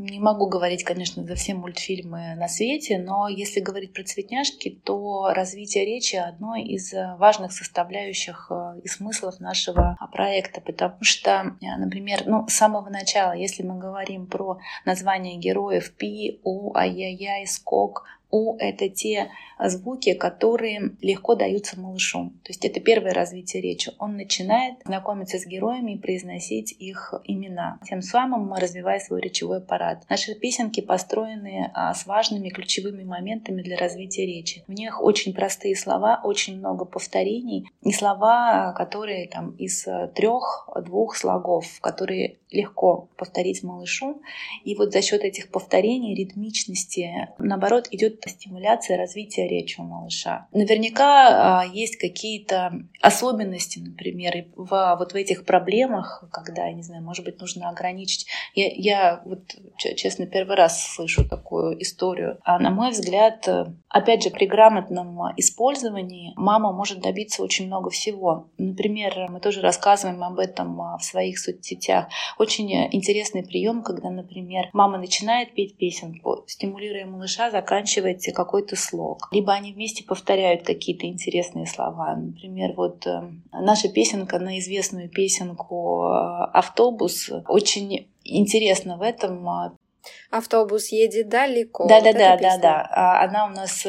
не 0.06 0.20
могу 0.20 0.48
говорить, 0.48 0.84
конечно, 0.84 1.24
за 1.24 1.36
все 1.36 1.54
мультфильмы 1.54 2.36
на 2.36 2.48
свете, 2.48 2.98
но 2.98 3.28
если 3.28 3.60
говорить 3.60 3.94
про 3.94 4.04
цветняшки, 4.04 4.70
то 4.84 5.32
развитие 5.34 5.86
речи 5.86 6.16
одно 6.16 6.56
из 6.56 6.94
э, 6.94 7.16
важных 7.18 7.52
составляющих 7.52 8.48
э, 8.50 8.80
и 8.84 8.88
смыслов 8.88 9.40
нашего 9.40 9.98
проекта, 10.12 10.62
потому 10.62 10.98
что, 11.02 11.56
например, 11.62 12.24
ну, 12.26 12.48
с 12.48 12.54
самого 12.54 12.90
начала, 12.90 13.34
если 13.34 13.64
мы 13.64 13.78
говорим 13.78 14.28
про 14.28 14.60
название 14.86 15.38
героев 15.38 15.94
Пи, 15.96 16.40
У, 16.44 16.76
Ай-яй-яй, 16.76 17.48
Скок, 17.48 18.06
у— 18.32 18.58
это 18.60 18.90
те 18.90 19.32
звуки, 19.60 20.14
которые 20.14 20.96
легко 21.02 21.36
даются 21.36 21.80
малышу. 21.80 22.34
То 22.44 22.50
есть 22.50 22.66
это 22.66 22.80
первое 22.80 23.14
развитие 23.14 23.62
речи. 23.62 23.92
Он 24.00 24.18
начинает 24.18 24.76
знакомиться 24.86 25.38
с 25.38 25.46
героями 25.46 25.94
и 25.94 25.98
произносить 25.98 26.72
их 26.78 27.14
имена, 27.24 27.80
тем 27.88 28.02
самым 28.02 28.54
развивая 28.54 29.00
свой 29.00 29.22
речевой 29.22 29.58
аппарат. 29.58 30.04
Наши 30.10 30.36
песенки 30.36 30.82
построены 30.82 31.72
а, 31.74 31.94
с 31.94 32.06
важными 32.06 32.50
ключевыми 32.50 33.04
моментами 33.04 33.62
для 33.62 33.78
развития 33.78 34.26
речи. 34.26 34.64
В 34.68 34.74
них 34.74 35.02
очень 35.02 35.34
простые 35.34 35.76
слова, 35.76 36.20
очень 36.24 36.58
много 36.58 36.86
повторений 36.86 37.70
и 37.82 37.92
слова, 37.92 38.74
которые 38.74 39.28
там 39.28 39.52
из 39.52 39.88
трех-двух 40.16 41.16
слогов, 41.16 41.66
которые 41.82 42.38
легко 42.52 43.10
повторить 43.18 43.64
малышу. 43.64 44.22
И 44.64 44.76
вот 44.76 44.92
за 44.92 45.02
счет 45.02 45.24
этих 45.24 45.50
повторений, 45.50 46.16
ритмичности, 46.16 47.30
наоборот, 47.38 47.88
идет 47.92 48.25
стимуляция 48.30 48.98
развития 48.98 49.48
речи 49.48 49.80
у 49.80 49.84
малыша. 49.84 50.48
Наверняка 50.52 51.60
а, 51.60 51.66
есть 51.66 51.98
какие-то 51.98 52.74
особенности, 53.02 53.80
например, 53.80 54.46
в, 54.56 54.96
вот 54.98 55.12
в 55.12 55.16
этих 55.16 55.46
проблемах, 55.46 56.24
когда, 56.32 56.66
я 56.66 56.74
не 56.74 56.84
знаю, 56.84 57.04
может 57.04 57.26
быть, 57.26 57.40
нужно 57.40 57.70
ограничить. 57.70 58.28
Я, 58.54 58.70
я 58.74 59.22
вот, 59.26 59.56
честно, 59.78 60.26
первый 60.26 60.56
раз 60.56 60.96
слышу 60.96 61.28
такую 61.28 61.82
историю. 61.82 62.40
А 62.44 62.60
на 62.60 62.70
мой 62.70 62.92
взгляд, 62.92 63.48
опять 63.90 64.24
же, 64.24 64.30
при 64.30 64.46
грамотном 64.46 65.20
использовании 65.38 66.34
мама 66.36 66.72
может 66.72 67.02
добиться 67.02 67.44
очень 67.44 67.68
много 67.68 67.90
всего. 67.90 68.50
Например, 68.58 69.28
мы 69.30 69.40
тоже 69.40 69.62
рассказываем 69.62 70.24
об 70.24 70.40
этом 70.40 70.98
в 70.98 71.04
своих 71.04 71.40
соцсетях. 71.40 72.08
Очень 72.38 72.72
интересный 72.94 73.44
прием, 73.44 73.84
когда, 73.84 74.10
например, 74.10 74.70
мама 74.74 74.98
начинает 74.98 75.54
петь 75.54 75.78
песенку, 75.78 76.44
стимулируя 76.48 77.06
малыша, 77.06 77.52
заканчивает 77.52 78.05
выбрать 78.06 78.34
какой-то 78.34 78.76
слог. 78.76 79.28
Либо 79.32 79.54
они 79.54 79.74
вместе 79.74 80.04
повторяют 80.04 80.64
какие-то 80.64 81.08
интересные 81.08 81.66
слова. 81.66 82.16
Например, 82.16 82.74
вот 82.76 83.06
э, 83.08 83.22
наша 83.52 83.90
песенка 83.90 84.40
на 84.40 84.60
известную 84.60 85.10
песенку 85.10 86.06
э, 86.06 86.46
«Автобус» 86.54 87.30
очень 87.48 88.08
интересно 88.24 88.98
в 88.98 89.02
этом. 89.02 89.48
Э, 89.48 89.72
Автобус 90.32 90.90
едет 90.90 91.30
далеко. 91.30 91.88
Да, 91.88 92.02
да, 92.02 92.14
да, 92.14 92.38
да, 92.38 92.58
да. 92.58 93.22
Она 93.24 93.46
у 93.46 93.50
нас 93.50 93.86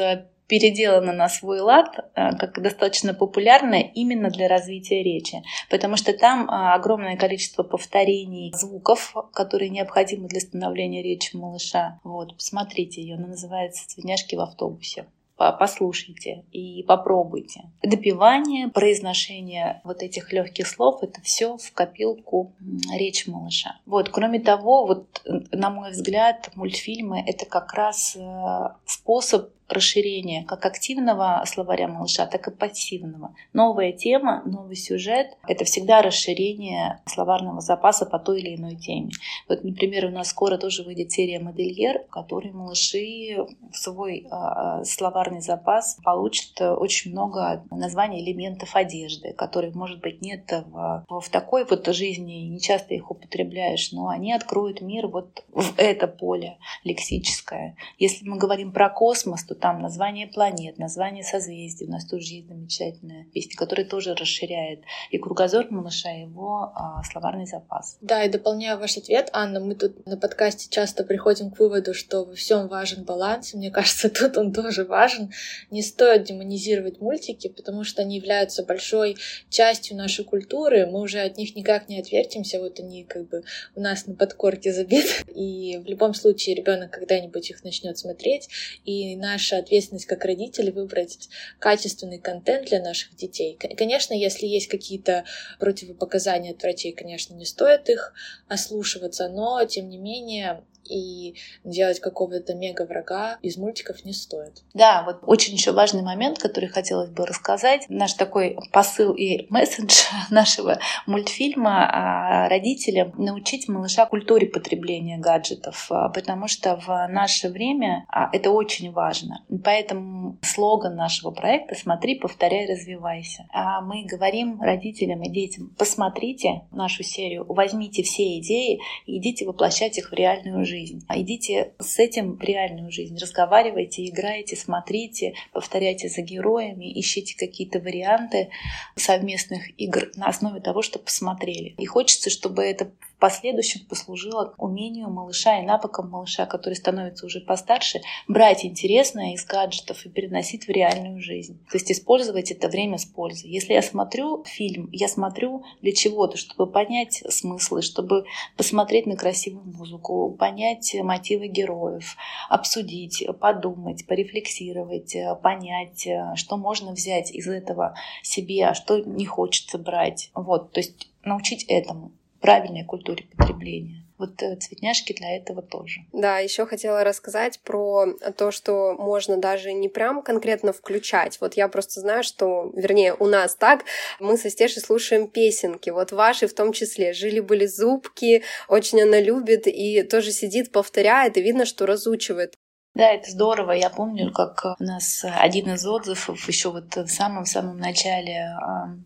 переделана 0.47 1.13
на 1.13 1.29
свой 1.29 1.59
лад, 1.59 2.11
как 2.13 2.61
достаточно 2.61 3.13
популярная 3.13 3.81
именно 3.81 4.29
для 4.29 4.47
развития 4.47 5.03
речи, 5.03 5.43
потому 5.69 5.97
что 5.97 6.13
там 6.13 6.49
огромное 6.49 7.17
количество 7.17 7.63
повторений 7.63 8.53
звуков, 8.53 9.13
которые 9.33 9.69
необходимы 9.69 10.27
для 10.27 10.39
становления 10.39 11.03
речи 11.03 11.35
малыша. 11.35 11.99
Вот, 12.03 12.35
посмотрите 12.35 13.01
ее, 13.01 13.15
она 13.15 13.27
называется 13.27 13.83
«Свиняшки 13.87 14.35
в 14.35 14.41
автобусе» 14.41 15.05
послушайте 15.37 16.45
и 16.51 16.83
попробуйте. 16.83 17.69
Допивание, 17.83 18.69
произношение 18.69 19.81
вот 19.83 20.01
этих 20.01 20.33
легких 20.33 20.67
слов, 20.67 21.03
это 21.03 21.21
все 21.21 21.57
в 21.57 21.71
копилку 21.73 22.53
речь 22.91 23.27
малыша. 23.27 23.79
Вот, 23.85 24.09
кроме 24.09 24.39
того, 24.39 24.85
вот, 24.87 25.21
на 25.51 25.69
мой 25.69 25.91
взгляд, 25.91 26.49
мультфильмы 26.55 27.23
это 27.25 27.45
как 27.45 27.73
раз 27.73 28.15
э, 28.15 28.69
способ 28.85 29.51
расширение 29.69 30.43
как 30.45 30.65
активного 30.65 31.43
словаря 31.45 31.87
малыша, 31.87 32.25
так 32.25 32.47
и 32.47 32.51
пассивного. 32.51 33.35
Новая 33.53 33.91
тема, 33.91 34.41
новый 34.45 34.75
сюжет— 34.75 35.37
это 35.47 35.65
всегда 35.65 36.01
расширение 36.01 37.01
словарного 37.05 37.61
запаса 37.61 38.05
по 38.05 38.19
той 38.19 38.41
или 38.41 38.55
иной 38.55 38.75
теме. 38.75 39.11
Вот, 39.47 39.63
например, 39.63 40.05
у 40.05 40.09
нас 40.09 40.29
скоро 40.29 40.57
тоже 40.57 40.83
выйдет 40.83 41.11
серия 41.11 41.39
«Модельер», 41.39 42.03
в 42.07 42.09
которой 42.09 42.51
малыши 42.51 43.37
в 43.71 43.77
свой 43.77 44.27
э, 44.29 44.83
словарный 44.83 45.41
запас 45.41 45.97
получат 46.03 46.59
очень 46.61 47.11
много 47.11 47.63
названий 47.71 48.23
элементов 48.23 48.75
одежды, 48.75 49.33
которых, 49.33 49.75
может 49.75 49.99
быть, 49.99 50.21
нет 50.21 50.51
в, 50.51 51.05
в 51.07 51.29
такой 51.29 51.65
вот 51.65 51.87
жизни, 51.87 52.47
не 52.47 52.59
часто 52.59 52.93
их 52.93 53.11
употребляешь, 53.11 53.91
но 53.91 54.07
они 54.07 54.33
откроют 54.33 54.81
мир 54.81 55.07
вот 55.07 55.43
в 55.51 55.77
это 55.77 56.07
поле 56.07 56.57
лексическое. 56.83 57.75
Если 57.97 58.27
мы 58.27 58.37
говорим 58.37 58.71
про 58.71 58.89
космос, 58.89 59.43
то 59.43 59.55
там 59.59 59.81
название 59.81 60.27
планет, 60.27 60.77
название 60.77 61.23
созвездий. 61.23 61.87
У 61.87 61.91
нас 61.91 62.05
тоже 62.05 62.35
есть 62.35 62.47
замечательная 62.47 63.25
песня, 63.33 63.55
которая 63.55 63.85
тоже 63.85 64.15
расширяет 64.15 64.81
и 65.11 65.17
кругозор 65.17 65.67
малыша, 65.69 66.11
и 66.11 66.21
его 66.21 66.71
а, 66.75 67.03
словарный 67.03 67.45
запас. 67.45 67.97
Да, 68.01 68.23
и 68.23 68.29
дополняю 68.29 68.79
ваш 68.79 68.97
ответ, 68.97 69.29
Анна, 69.33 69.59
мы 69.59 69.75
тут 69.75 70.05
на 70.05 70.17
подкасте 70.17 70.69
часто 70.69 71.03
приходим 71.03 71.51
к 71.51 71.59
выводу, 71.59 71.93
что 71.93 72.23
во 72.23 72.35
всем 72.35 72.67
важен 72.67 73.03
баланс. 73.03 73.53
Мне 73.53 73.71
кажется, 73.71 74.09
тут 74.13 74.37
он 74.37 74.53
тоже 74.53 74.85
важен. 74.85 75.31
Не 75.71 75.81
стоит 75.81 76.23
демонизировать 76.23 77.01
мультики, 77.01 77.49
потому 77.49 77.83
что 77.83 78.01
они 78.01 78.17
являются 78.17 78.63
большой 78.63 79.17
частью 79.49 79.97
нашей 79.97 80.25
культуры. 80.25 80.85
Мы 80.85 81.01
уже 81.01 81.19
от 81.19 81.37
них 81.37 81.55
никак 81.55 81.89
не 81.89 81.99
отвертимся. 81.99 82.59
Вот 82.59 82.79
они 82.79 83.03
как 83.03 83.27
бы 83.29 83.43
у 83.75 83.81
нас 83.81 84.07
на 84.07 84.15
подкорке 84.15 84.73
забиты. 84.73 85.07
И 85.35 85.77
в 85.77 85.85
любом 85.85 86.13
случае 86.13 86.55
ребенок 86.55 86.91
когда-нибудь 86.91 87.49
их 87.49 87.63
начнет 87.63 87.97
смотреть. 87.97 88.49
И 88.85 89.15
наша 89.47 89.63
ответственность 89.63 90.05
как 90.05 90.25
родители 90.25 90.71
выбрать 90.71 91.29
качественный 91.59 92.19
контент 92.19 92.67
для 92.67 92.81
наших 92.81 93.15
детей. 93.15 93.57
Конечно, 93.77 94.13
если 94.13 94.45
есть 94.45 94.67
какие-то 94.67 95.25
противопоказания 95.59 96.51
от 96.51 96.61
врачей, 96.61 96.91
конечно, 96.91 97.33
не 97.33 97.45
стоит 97.45 97.89
их 97.89 98.13
ослушиваться, 98.47 99.29
но 99.29 99.63
тем 99.65 99.89
не 99.89 99.97
менее 99.97 100.63
и 100.87 101.35
делать 101.63 101.99
какого-то 101.99 102.55
мега-врага 102.55 103.37
из 103.41 103.57
мультиков 103.57 104.05
не 104.05 104.13
стоит. 104.13 104.63
Да, 104.73 105.03
вот 105.05 105.19
очень 105.23 105.53
еще 105.53 105.71
важный 105.71 106.01
момент, 106.01 106.39
который 106.39 106.69
хотелось 106.69 107.09
бы 107.09 107.25
рассказать. 107.25 107.85
Наш 107.89 108.13
такой 108.13 108.57
посыл 108.71 109.13
и 109.13 109.47
месседж 109.49 110.05
нашего 110.29 110.79
мультфильма 111.05 111.89
а, 111.89 112.49
родителям 112.49 113.13
научить 113.17 113.67
малыша 113.67 114.05
культуре 114.05 114.47
потребления 114.47 115.17
гаджетов, 115.17 115.87
а, 115.89 116.09
потому 116.09 116.47
что 116.47 116.77
в 116.77 117.07
наше 117.09 117.49
время 117.49 118.05
а, 118.07 118.29
это 118.31 118.51
очень 118.51 118.91
важно. 118.91 119.43
Поэтому 119.63 120.37
слоган 120.41 120.95
нашего 120.95 121.31
проекта 121.31 121.75
«Смотри, 121.75 122.15
повторяй, 122.15 122.67
развивайся». 122.67 123.47
Мы 123.83 124.05
говорим 124.05 124.61
родителям 124.61 125.21
и 125.23 125.29
детям, 125.29 125.73
посмотрите 125.77 126.61
нашу 126.71 127.03
серию, 127.03 127.45
возьмите 127.47 128.03
все 128.03 128.39
идеи 128.39 128.79
и 129.05 129.17
идите 129.17 129.45
воплощать 129.45 129.97
их 129.97 130.11
в 130.11 130.13
реальную 130.13 130.65
жизнь 130.65 130.76
жизнь. 130.77 131.03
А 131.07 131.19
идите 131.19 131.73
с 131.79 131.99
этим 131.99 132.35
в 132.35 132.41
реальную 132.41 132.91
жизнь. 132.91 133.17
Разговаривайте, 133.17 134.05
играйте, 134.05 134.55
смотрите, 134.55 135.33
повторяйте 135.51 136.09
за 136.09 136.21
героями, 136.21 136.99
ищите 136.99 137.35
какие-то 137.37 137.79
варианты 137.79 138.49
совместных 138.95 139.79
игр 139.79 140.11
на 140.15 140.27
основе 140.27 140.59
того, 140.59 140.81
что 140.81 140.99
посмотрели. 140.99 141.73
И 141.77 141.85
хочется, 141.85 142.29
чтобы 142.29 142.63
это 142.63 142.91
в 143.17 143.19
последующем 143.19 143.83
послужило 143.87 144.53
умению 144.59 145.09
малыша 145.09 145.59
и 145.59 145.65
навыкам 145.65 146.11
малыша, 146.11 146.45
который 146.45 146.75
становится 146.75 147.25
уже 147.25 147.41
постарше, 147.41 148.01
брать 148.27 148.63
интересное 148.63 149.33
из 149.33 149.43
гаджетов 149.43 150.05
и 150.05 150.09
переносить 150.09 150.67
в 150.67 150.69
реальную 150.69 151.19
жизнь. 151.19 151.59
То 151.71 151.77
есть 151.77 151.91
использовать 151.91 152.51
это 152.51 152.67
время 152.67 152.99
с 152.99 153.05
пользой. 153.05 153.49
Если 153.49 153.73
я 153.73 153.81
смотрю 153.81 154.43
фильм, 154.43 154.89
я 154.91 155.07
смотрю 155.07 155.63
для 155.81 155.93
чего-то, 155.93 156.37
чтобы 156.37 156.71
понять 156.71 157.23
смыслы, 157.27 157.81
чтобы 157.81 158.25
посмотреть 158.55 159.07
на 159.07 159.15
красивую 159.15 159.65
музыку, 159.65 160.35
понять 160.37 160.95
мотивы 161.01 161.47
героев, 161.47 162.17
обсудить, 162.49 163.25
подумать, 163.39 164.05
порефлексировать, 164.05 165.17
понять, 165.41 166.07
что 166.35 166.57
можно 166.57 166.91
взять 166.91 167.31
из 167.31 167.47
этого 167.47 167.95
себе, 168.21 168.67
а 168.67 168.75
что 168.75 168.99
не 168.99 169.25
хочется 169.25 169.79
брать. 169.79 170.29
Вот, 170.35 170.71
то 170.71 170.81
есть 170.81 171.09
научить 171.23 171.63
этому 171.63 172.11
правильной 172.41 172.85
культуре 172.85 173.25
потребления. 173.35 174.03
Вот 174.17 174.41
э, 174.41 174.55
цветняшки 174.55 175.13
для 175.13 175.37
этого 175.37 175.61
тоже. 175.61 176.01
Да, 176.11 176.39
еще 176.39 176.65
хотела 176.65 177.03
рассказать 177.03 177.59
про 177.59 178.15
то, 178.35 178.51
что 178.51 178.95
можно 178.97 179.37
даже 179.37 179.73
не 179.73 179.89
прям 179.89 180.23
конкретно 180.23 180.73
включать. 180.73 181.39
Вот 181.39 181.53
я 181.53 181.67
просто 181.67 182.01
знаю, 182.01 182.23
что, 182.23 182.71
вернее, 182.73 183.13
у 183.13 183.27
нас 183.27 183.55
так, 183.55 183.85
мы 184.19 184.37
со 184.37 184.49
Стешей 184.49 184.81
слушаем 184.81 185.27
песенки, 185.27 185.91
вот 185.91 186.11
ваши 186.11 186.47
в 186.47 186.55
том 186.55 186.73
числе. 186.73 187.13
Жили-были 187.13 187.67
зубки, 187.67 188.43
очень 188.67 189.01
она 189.01 189.19
любит 189.19 189.67
и 189.67 190.01
тоже 190.01 190.31
сидит, 190.31 190.71
повторяет, 190.71 191.37
и 191.37 191.41
видно, 191.41 191.65
что 191.65 191.85
разучивает. 191.85 192.55
Да, 192.97 193.11
это 193.11 193.29
здорово. 193.29 193.73
Я 193.73 193.91
помню, 193.91 194.31
как 194.31 194.65
у 194.79 194.83
нас 194.83 195.23
один 195.23 195.71
из 195.71 195.85
отзывов 195.85 196.47
еще 196.47 196.71
вот 196.71 196.95
в 196.95 197.07
самом-самом 197.07 197.77
начале 197.77 198.57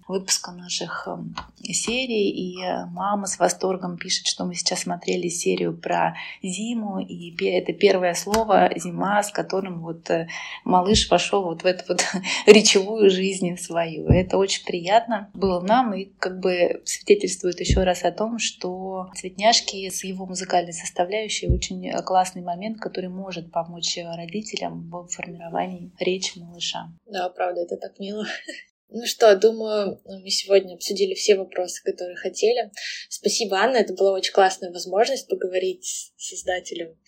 выпуска 0.07 0.53
наших 0.53 1.09
серий, 1.61 2.29
и 2.29 2.55
мама 2.91 3.27
с 3.27 3.37
восторгом 3.37 3.97
пишет, 3.97 4.27
что 4.27 4.45
мы 4.45 4.55
сейчас 4.55 4.83
смотрели 4.83 5.27
серию 5.27 5.77
про 5.77 6.15
зиму, 6.41 6.99
и 6.99 7.35
это 7.45 7.73
первое 7.73 8.13
слово 8.13 8.71
«зима», 8.77 9.21
с 9.23 9.29
которым 9.29 9.81
вот 9.81 10.09
э, 10.09 10.27
малыш 10.63 11.09
пошел 11.09 11.43
вот 11.43 11.63
в 11.63 11.65
эту 11.65 11.83
вот 11.89 12.05
речевую 12.45 13.09
жизнь 13.09 13.57
свою. 13.57 14.07
Это 14.07 14.37
очень 14.37 14.63
приятно 14.63 15.29
было 15.33 15.59
нам, 15.59 15.93
и 15.93 16.05
как 16.05 16.39
бы 16.39 16.81
свидетельствует 16.85 17.59
еще 17.59 17.83
раз 17.83 18.03
о 18.03 18.11
том, 18.11 18.39
что 18.39 19.11
«Цветняшки» 19.15 19.89
с 19.89 20.05
его 20.05 20.25
музыкальной 20.25 20.73
составляющей 20.73 21.49
очень 21.49 21.91
классный 22.03 22.41
момент, 22.41 22.79
который 22.79 23.09
может 23.09 23.51
помочь 23.51 23.80
помочь 23.81 23.97
родителям 24.17 24.89
в 24.89 25.07
формировании 25.07 25.91
речи 25.99 26.37
малыша. 26.37 26.89
Да, 27.05 27.29
правда, 27.29 27.61
это 27.61 27.77
так 27.77 27.99
мило. 27.99 28.25
Ну 28.93 29.05
что, 29.05 29.33
думаю, 29.37 30.01
мы 30.03 30.29
сегодня 30.29 30.73
обсудили 30.73 31.13
все 31.13 31.37
вопросы, 31.37 31.81
которые 31.81 32.17
хотели. 32.17 32.71
Спасибо, 33.07 33.55
Анна. 33.55 33.77
Это 33.77 33.93
была 33.93 34.11
очень 34.11 34.33
классная 34.33 34.69
возможность 34.69 35.29
поговорить 35.29 35.85
с 36.17 36.27
создателем 36.27 36.99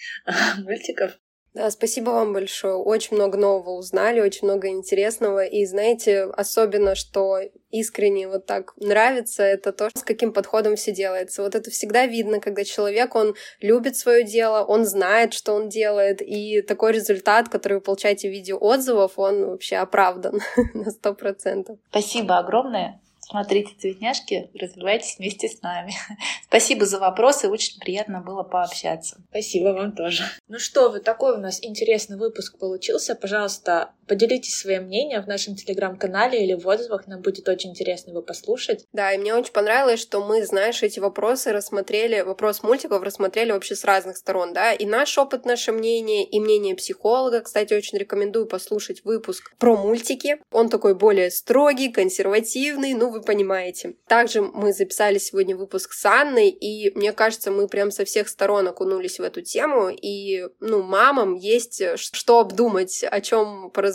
мультиков. 0.60 1.20
Да, 1.54 1.70
спасибо 1.70 2.10
вам 2.10 2.34
большое. 2.34 2.76
Очень 2.76 3.16
много 3.18 3.38
нового 3.38 3.72
узнали, 3.78 4.20
очень 4.20 4.47
много 4.47 4.70
интересного. 4.70 5.45
И 5.45 5.66
знаете, 5.66 6.24
особенно, 6.24 6.95
что 6.95 7.41
искренне 7.70 8.28
вот 8.28 8.47
так 8.47 8.74
нравится, 8.78 9.43
это 9.43 9.72
то, 9.72 9.89
с 9.93 10.04
каким 10.04 10.34
подходом 10.34 10.76
все 10.76 10.91
делается. 10.91 11.43
Вот 11.43 11.54
это 11.54 11.70
всегда 11.70 12.08
видно, 12.08 12.39
когда 12.39 12.64
человек, 12.64 13.14
он 13.16 13.36
любит 13.60 13.95
свое 13.95 14.24
дело, 14.24 14.64
он 14.64 14.86
знает, 14.86 15.34
что 15.34 15.54
он 15.54 15.70
делает, 15.70 16.22
и 16.22 16.62
такой 16.62 16.93
результат, 16.93 17.49
который 17.49 17.74
вы 17.74 17.82
получаете 17.82 18.30
в 18.30 18.32
виде 18.32 18.56
отзывов, 18.56 19.20
он 19.20 19.45
вообще 19.45 19.76
оправдан 19.76 20.41
на 20.74 20.89
сто 20.89 21.14
процентов. 21.14 21.78
Спасибо 21.89 22.39
огромное 22.39 22.99
смотрите 23.34 23.74
цветняшки, 23.80 24.52
развивайтесь 24.54 25.18
вместе 25.18 25.50
с 25.50 25.60
нами. 25.64 25.92
Спасибо 26.48 26.86
за 26.86 27.00
вопросы, 27.00 27.50
очень 27.50 27.80
приятно 27.80 28.22
было 28.22 28.44
пообщаться. 28.44 29.24
Спасибо 29.32 29.70
вам 29.70 29.94
тоже. 29.94 30.24
Ну 30.48 30.60
что 30.60 30.90
вы, 30.90 31.00
такой 31.00 31.36
у 31.36 31.40
нас 31.40 31.58
интересный 31.64 32.18
выпуск 32.18 32.60
получился. 32.60 33.16
Пожалуйста, 33.16 33.94
поделитесь 34.08 34.56
своим 34.56 34.84
мнением 34.84 35.24
в 35.24 35.28
нашем 35.28 35.56
телеграм-канале 35.56 36.43
или 36.43 36.54
в 36.54 36.68
отзывах. 36.68 37.08
Нам 37.08 37.22
будет 37.22 37.47
очень 37.49 37.72
интересно 37.72 38.12
его 38.12 38.22
послушать. 38.22 38.86
Да, 38.93 39.14
и 39.14 39.18
мне 39.18 39.34
очень 39.34 39.54
понравилось, 39.54 39.99
что 39.99 40.24
мы, 40.24 40.45
знаешь, 40.45 40.84
эти 40.84 40.99
вопросы 40.99 41.51
рассмотрели, 41.51 42.22
вопрос 42.22 42.64
мультиков 42.64 43.01
рассмотрели 43.01 43.51
вообще 43.51 43.76
с 43.76 43.84
разных 43.84 44.18
сторон, 44.18 44.54
да, 44.54 44.74
и 44.74 44.86
наш 44.86 45.18
опыт, 45.18 45.45
наше 45.45 45.72
мнение, 45.72 46.26
и 46.26 46.39
мнение 46.39 46.76
психолога. 46.76 47.41
Кстати, 47.41 47.74
очень 47.74 47.97
рекомендую 47.97 48.45
послушать 48.45 49.04
выпуск 49.04 49.54
про 49.58 49.76
мультики. 49.76 50.38
Он 50.51 50.70
такой 50.70 50.95
более 50.95 51.32
строгий, 51.32 51.91
консервативный, 51.91 52.93
ну, 52.93 53.10
вы 53.10 53.22
понимаете. 53.22 53.95
Также 54.08 54.41
мы 54.41 54.74
записали 54.74 55.18
сегодня 55.18 55.56
выпуск 55.56 55.93
с 55.93 56.06
Анной, 56.06 56.49
и 56.49 56.95
мне 56.97 57.14
кажется, 57.14 57.51
мы 57.51 57.68
прям 57.68 57.91
со 57.91 58.06
всех 58.06 58.28
сторон 58.30 58.68
окунулись 58.68 59.20
в 59.20 59.24
эту 59.24 59.41
тему, 59.41 59.89
и, 59.89 60.47
ну, 60.60 60.84
мамам 60.84 61.36
есть 61.36 61.82
что 61.95 62.39
обдумать, 62.39 63.04
о 63.04 63.22
чем 63.22 63.72
поразмышлять 63.72 63.93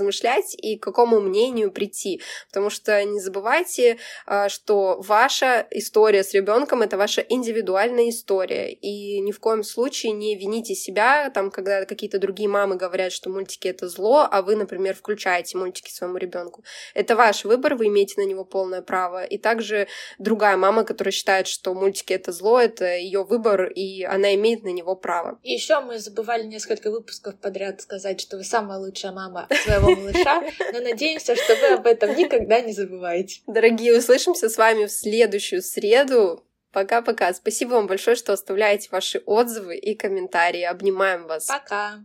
и 0.55 0.77
к 0.77 0.83
какому 0.83 1.21
мнению 1.21 1.71
прийти. 1.71 2.21
Потому 2.49 2.71
что 2.71 3.03
не 3.05 3.21
забывайте, 3.21 3.99
а, 4.27 4.49
что 4.49 5.01
ваша 5.01 5.67
история 5.71 6.23
с 6.23 6.35
ребенком 6.35 6.83
это 6.83 6.97
ваша 6.97 7.21
индивидуальная 7.21 8.11
история, 8.11 8.73
и 8.73 9.21
ни 9.21 9.33
в 9.33 9.41
коем 9.41 9.63
случае 9.63 10.13
не 10.13 10.37
вините 10.37 10.75
себя, 10.75 11.31
там, 11.31 11.51
когда 11.51 11.85
какие-то 11.85 12.19
другие 12.19 12.49
мамы 12.49 12.77
говорят, 12.77 13.13
что 13.13 13.31
мультики 13.31 13.69
это 13.69 13.89
зло, 13.89 14.27
а 14.31 14.43
вы, 14.43 14.57
например, 14.57 14.95
включаете 14.95 15.59
мультики 15.59 15.91
своему 15.91 16.17
ребенку. 16.17 16.65
Это 16.95 17.17
ваш 17.17 17.45
выбор, 17.45 17.75
вы 17.75 17.87
имеете 17.87 18.21
на 18.21 18.27
него 18.27 18.45
полное 18.45 18.83
право. 18.83 19.25
И 19.25 19.39
также 19.39 19.89
другая 20.19 20.57
мама, 20.57 20.85
которая 20.85 21.13
считает, 21.13 21.47
что 21.47 21.75
мультики 21.75 22.13
это 22.13 22.33
зло, 22.33 22.61
это 22.61 22.97
ее 22.97 23.25
выбор, 23.25 23.67
и 23.67 24.03
она 24.05 24.35
имеет 24.35 24.63
на 24.63 24.69
него 24.69 24.97
право. 24.97 25.39
И 25.43 25.53
еще 25.53 25.81
мы 25.81 25.99
забывали 25.99 26.45
несколько 26.45 26.91
выпусков 26.91 27.39
подряд 27.41 27.81
сказать, 27.81 28.21
что 28.21 28.37
вы 28.37 28.45
самая 28.45 28.79
лучшая 28.79 29.13
мама 29.13 29.49
своего 29.65 29.88
малыша, 29.97 30.43
но 30.73 30.81
надеемся, 30.81 31.37
что 31.37 31.55
вы 31.57 31.67
об 31.75 31.87
этом 31.87 32.15
никогда 32.17 32.61
не 32.61 32.73
забываете. 32.73 33.41
Дорогие, 33.47 33.97
услышимся 33.97 34.49
с 34.49 34.57
вами 34.57 34.87
в 34.87 34.93
следующую 34.93 35.63
среду. 35.63 36.45
Пока-пока. 36.73 37.33
Спасибо 37.33 37.71
вам 37.71 37.87
большое, 37.87 38.17
что 38.17 38.33
оставляете 38.33 38.89
ваши 38.93 39.23
отзывы 39.25 39.77
и 39.77 39.95
комментарии. 39.95 40.63
Обнимаем 40.63 41.27
вас. 41.27 41.47
Пока. 41.47 42.01